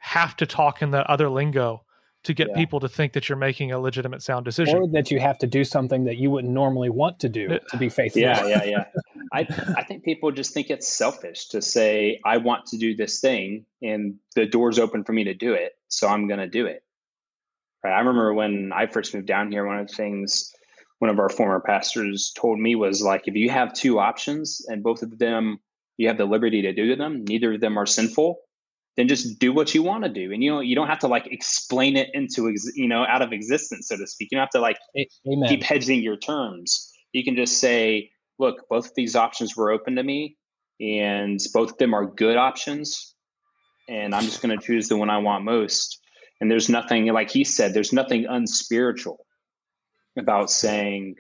[0.03, 1.83] have to talk in that other lingo
[2.25, 2.57] to get yeah.
[2.57, 5.47] people to think that you're making a legitimate sound decision or that you have to
[5.47, 8.85] do something that you wouldn't normally want to do to be faithful yeah yeah yeah
[9.33, 9.47] I,
[9.77, 13.65] I think people just think it's selfish to say i want to do this thing
[13.81, 16.83] and the door's open for me to do it so i'm going to do it
[17.83, 17.93] Right.
[17.93, 20.53] I remember when I first moved down here, one of the things
[20.99, 24.85] one of our former pastors told me was like, if you have two options and
[24.85, 25.59] both of them
[25.97, 28.39] you have the liberty to do them, neither of them are sinful,
[28.97, 30.33] then just do what you want to do.
[30.33, 33.23] And you know, you don't have to like explain it into ex- you know out
[33.23, 34.29] of existence, so to speak.
[34.31, 34.79] You don't have to like
[35.27, 35.49] Amen.
[35.49, 36.91] keep hedging your terms.
[37.13, 40.37] You can just say, look, both of these options were open to me,
[40.81, 43.15] and both of them are good options,
[43.89, 46.03] and I'm just going to choose the one I want most
[46.43, 49.25] and there's nothing, like he said, there's nothing unspiritual
[50.19, 51.15] about saying,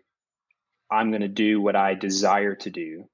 [0.91, 3.05] I'm going to do what I desire to do.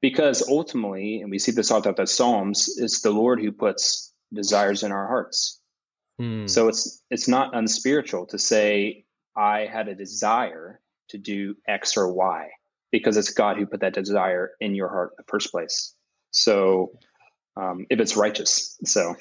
[0.00, 4.12] Because ultimately, and we see this all throughout the Psalms, it's the Lord who puts
[4.32, 5.60] desires in our hearts.
[6.18, 6.46] Hmm.
[6.46, 9.04] So it's it's not unspiritual to say,
[9.36, 12.48] I had a desire to do X or Y,
[12.92, 15.94] because it's God who put that desire in your heart in the first place.
[16.30, 16.92] So
[17.58, 18.78] um, if it's righteous.
[18.84, 19.16] So,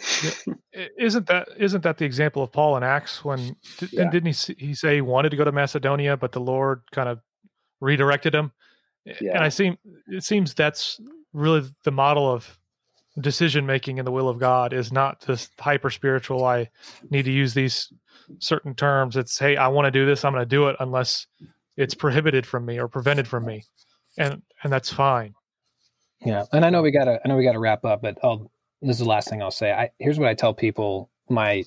[0.97, 3.55] isn't that isn't that the example of Paul in Acts when
[3.91, 4.09] yeah.
[4.09, 7.19] didn't he he say he wanted to go to Macedonia, but the Lord kind of
[7.82, 8.51] redirected him?
[9.22, 9.34] Yeah.
[9.36, 9.78] And I seem
[10.08, 10.99] it seems that's
[11.34, 12.58] really the model of
[13.20, 16.45] decision making in the will of God is not this hyper spiritual.
[16.45, 16.70] I
[17.10, 17.91] need to use these
[18.39, 19.16] certain terms.
[19.16, 20.24] It's hey, I want to do this.
[20.24, 21.28] I'm going to do it unless
[21.78, 23.64] it's prohibited from me or prevented from me,
[24.18, 25.34] and and that's fine.
[26.26, 28.51] Yeah, and I know we gotta I know we gotta wrap up, but I'll,
[28.82, 29.72] this is the last thing I'll say.
[29.72, 31.64] I here's what I tell people my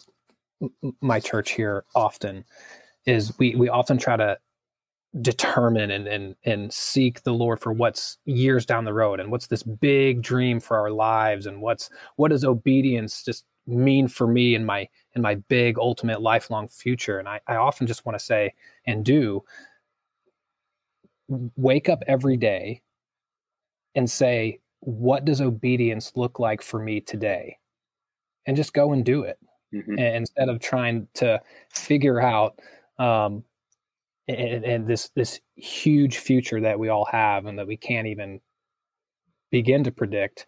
[1.01, 2.45] my church here often
[3.07, 4.38] is we we often try to
[5.20, 9.48] determine and and and seek the Lord for what's years down the road and what's
[9.48, 14.54] this big dream for our lives and what's what does obedience just mean for me
[14.54, 18.24] in my in my big ultimate lifelong future and I, I often just want to
[18.24, 18.54] say
[18.86, 19.42] and do
[21.56, 22.82] wake up every day
[23.94, 27.58] and say, what does obedience look like for me today?
[28.46, 29.38] And just go and do it
[29.72, 29.98] mm-hmm.
[29.98, 31.40] instead of trying to
[31.70, 32.58] figure out
[32.98, 33.44] um,
[34.28, 38.40] and, and, this this huge future that we all have and that we can't even
[39.50, 40.46] begin to predict.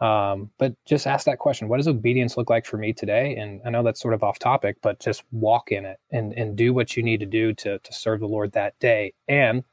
[0.00, 3.36] Um, but just ask that question: What does obedience look like for me today?
[3.36, 6.56] And I know that's sort of off topic, but just walk in it and and
[6.56, 9.14] do what you need to do to to serve the Lord that day.
[9.28, 9.64] And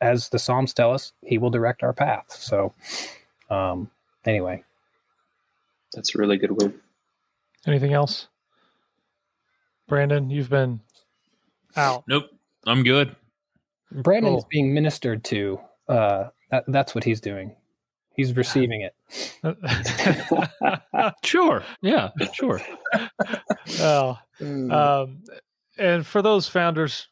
[0.00, 2.26] as the Psalms tell us, He will direct our path.
[2.30, 2.72] So,
[3.50, 3.90] um,
[4.24, 4.64] anyway,
[5.92, 6.74] that's a really good word.
[7.66, 8.28] Anything else?
[9.86, 10.80] Brandon, you've been
[11.76, 12.04] out.
[12.06, 12.30] Nope.
[12.66, 13.14] I'm good.
[13.92, 14.48] Brandon is Cool.
[14.50, 15.60] being ministered to.
[15.88, 17.54] Uh, that, that's what he's doing.
[18.16, 18.94] He's receiving it.
[21.24, 21.62] Sure.
[21.82, 22.10] Yeah.
[22.32, 22.60] Sure.
[23.80, 24.72] oh, Mm.
[24.72, 25.22] um,
[25.78, 27.08] and for those founders,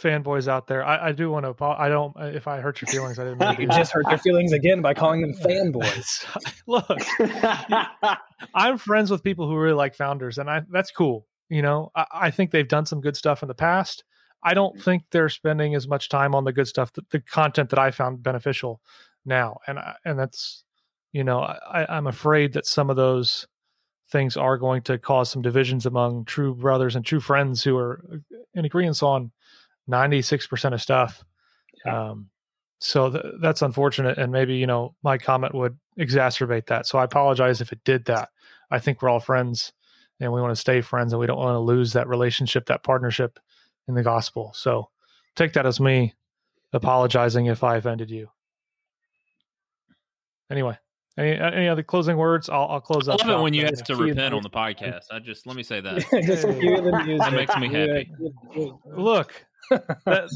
[0.00, 1.64] fanboys out there, I, I do want to.
[1.64, 2.14] I don't.
[2.18, 4.80] If I hurt your feelings, I didn't mean to you just hurt their feelings again
[4.82, 6.24] by calling them fanboys.
[6.66, 6.86] Look,
[8.54, 11.26] I'm friends with people who really like founders, and I that's cool.
[11.48, 14.04] You know, I, I think they've done some good stuff in the past.
[14.46, 17.68] I don't think they're spending as much time on the good stuff, the, the content
[17.70, 18.80] that I found beneficial
[19.24, 20.62] now, and I, and that's,
[21.12, 23.44] you know, I, I'm afraid that some of those
[24.12, 28.20] things are going to cause some divisions among true brothers and true friends who are
[28.54, 29.32] in agreement on
[29.90, 31.24] 96% of stuff.
[31.84, 32.10] Yeah.
[32.10, 32.30] Um,
[32.78, 36.86] so th- that's unfortunate, and maybe you know my comment would exacerbate that.
[36.86, 38.28] So I apologize if it did that.
[38.70, 39.72] I think we're all friends,
[40.20, 42.84] and we want to stay friends, and we don't want to lose that relationship, that
[42.84, 43.40] partnership
[43.88, 44.52] in the gospel.
[44.54, 44.88] So
[45.34, 46.14] take that as me
[46.72, 48.28] apologizing if I offended you.
[50.50, 50.78] Anyway,
[51.18, 52.48] any any other closing words?
[52.48, 55.06] I'll, I'll close I love it when you have to Cue repent on the podcast.
[55.10, 55.96] I just let me say that.
[56.24, 57.18] just cue the music.
[57.18, 58.10] That makes me happy.
[58.84, 60.28] look that,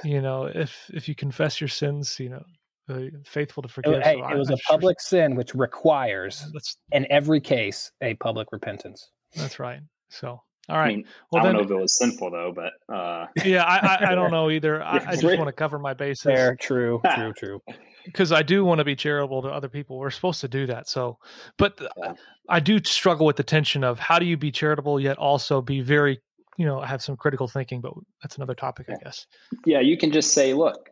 [0.04, 2.44] you know if if you confess your sins you know
[2.88, 5.54] uh, faithful to forgive hey, so I- it was I a sure- public sin which
[5.54, 9.10] requires, that's in every case, a public repentance.
[9.34, 12.30] that's right so all I mean, well I don't then know if it was sinful
[12.30, 14.82] though, but uh, yeah I, I i don't know either.
[14.82, 16.24] I, I just want to cover my bases.
[16.24, 17.62] Fair, true, true, true.
[18.04, 19.98] because i do want to be charitable to other people.
[19.98, 21.18] We're supposed to do that so
[21.58, 22.14] but Yeah.
[22.48, 25.80] i do struggle with the tension of how do you be charitable yet also be
[25.80, 26.20] very
[26.56, 27.92] you know have some critical thinking but
[28.22, 29.26] that's another topic i guess.
[29.64, 30.88] Yeah, you can just say, look,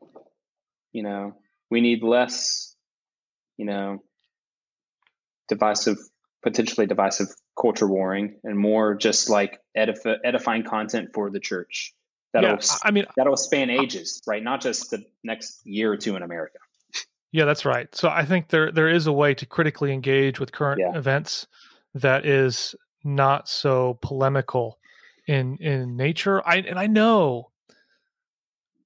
[0.92, 1.34] you know,
[1.70, 2.76] we need less,
[3.56, 3.98] you know,
[5.48, 5.96] divisive,
[6.42, 7.28] potentially divisive
[7.60, 11.94] culture warring, and more just like edif- edifying content for the church.
[12.32, 14.42] That'll yeah i mean that'll span ages, right?
[14.42, 16.58] Not just the next year or two in America.
[17.30, 17.92] Yeah, that's right.
[17.94, 20.96] So I think there there is a way to critically engage with current Yeah.
[20.96, 21.46] events
[21.94, 22.74] that is
[23.04, 24.78] not so polemical
[25.26, 26.42] in in nature.
[26.46, 27.50] I and I know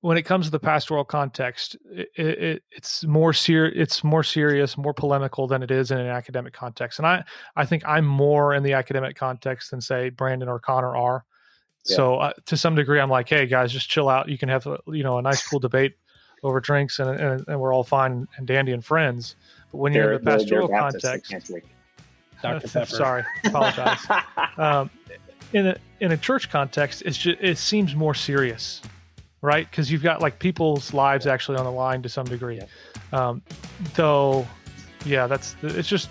[0.01, 4.77] when it comes to the pastoral context, it, it, it's more ser- it's more serious,
[4.79, 6.99] more polemical than it is in an academic context.
[6.99, 7.25] And I
[7.57, 11.25] I think I'm more in the academic context than say Brandon or Conner are.
[11.87, 11.97] Yeah.
[11.97, 14.29] So uh, to some degree, I'm like, hey guys, just chill out.
[14.29, 15.95] You can have a, you know a nice cool debate
[16.45, 19.35] over drinks and, and and we're all fine and dandy and friends.
[19.73, 21.67] But when you're in the They're- they're- they're pastoral Baptists, context.
[22.41, 22.69] Dr.
[22.73, 22.87] Pepper.
[22.87, 23.99] sorry, apologize.
[24.59, 24.91] um,
[25.53, 28.81] in a in a church context, it's just it seems more serious,
[29.43, 29.71] right?
[29.71, 32.61] Because you've got like people's lives actually on the line to some degree.
[33.13, 33.43] Um,
[33.95, 34.47] though,
[35.05, 36.11] yeah, that's it's just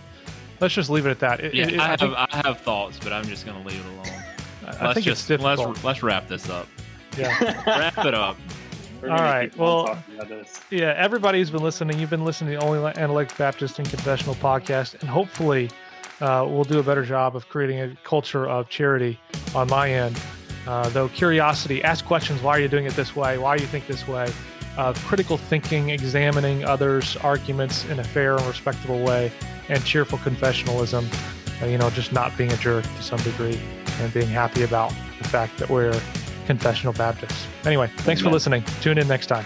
[0.59, 1.39] let's just leave it at that.
[1.41, 3.63] It- Yeah, it- it- I I, have think, I have thoughts, but I'm just gonna
[3.65, 4.23] leave it alone.
[4.67, 6.67] I let's think just it's let's let's wrap this up.
[7.17, 7.63] yeah.
[7.67, 8.37] Wrap it up.
[9.01, 10.59] We're All gonna right, keep on well- talking about this.
[10.71, 14.33] yeah, everybody who's been listening, you've been listening to the Only Analytic Baptist and Confessional
[14.35, 15.69] podcast, and hopefully
[16.19, 19.19] uh, we'll do a better job of creating a culture of charity
[19.53, 20.19] on my end.
[20.67, 22.41] Uh, though curiosity, ask questions.
[22.41, 23.37] Why are you doing it this way?
[23.37, 24.31] Why do you think this way?
[24.77, 29.31] Uh, critical thinking, examining others' arguments in a fair and respectable way,
[29.69, 31.07] and cheerful confessionalism.
[31.61, 33.59] Uh, you know, just not being a jerk to some degree,
[33.99, 35.99] and being happy about the fact that we're
[36.45, 37.47] confessional Baptists.
[37.65, 38.63] Anyway, thanks for listening.
[38.81, 39.45] Tune in next time.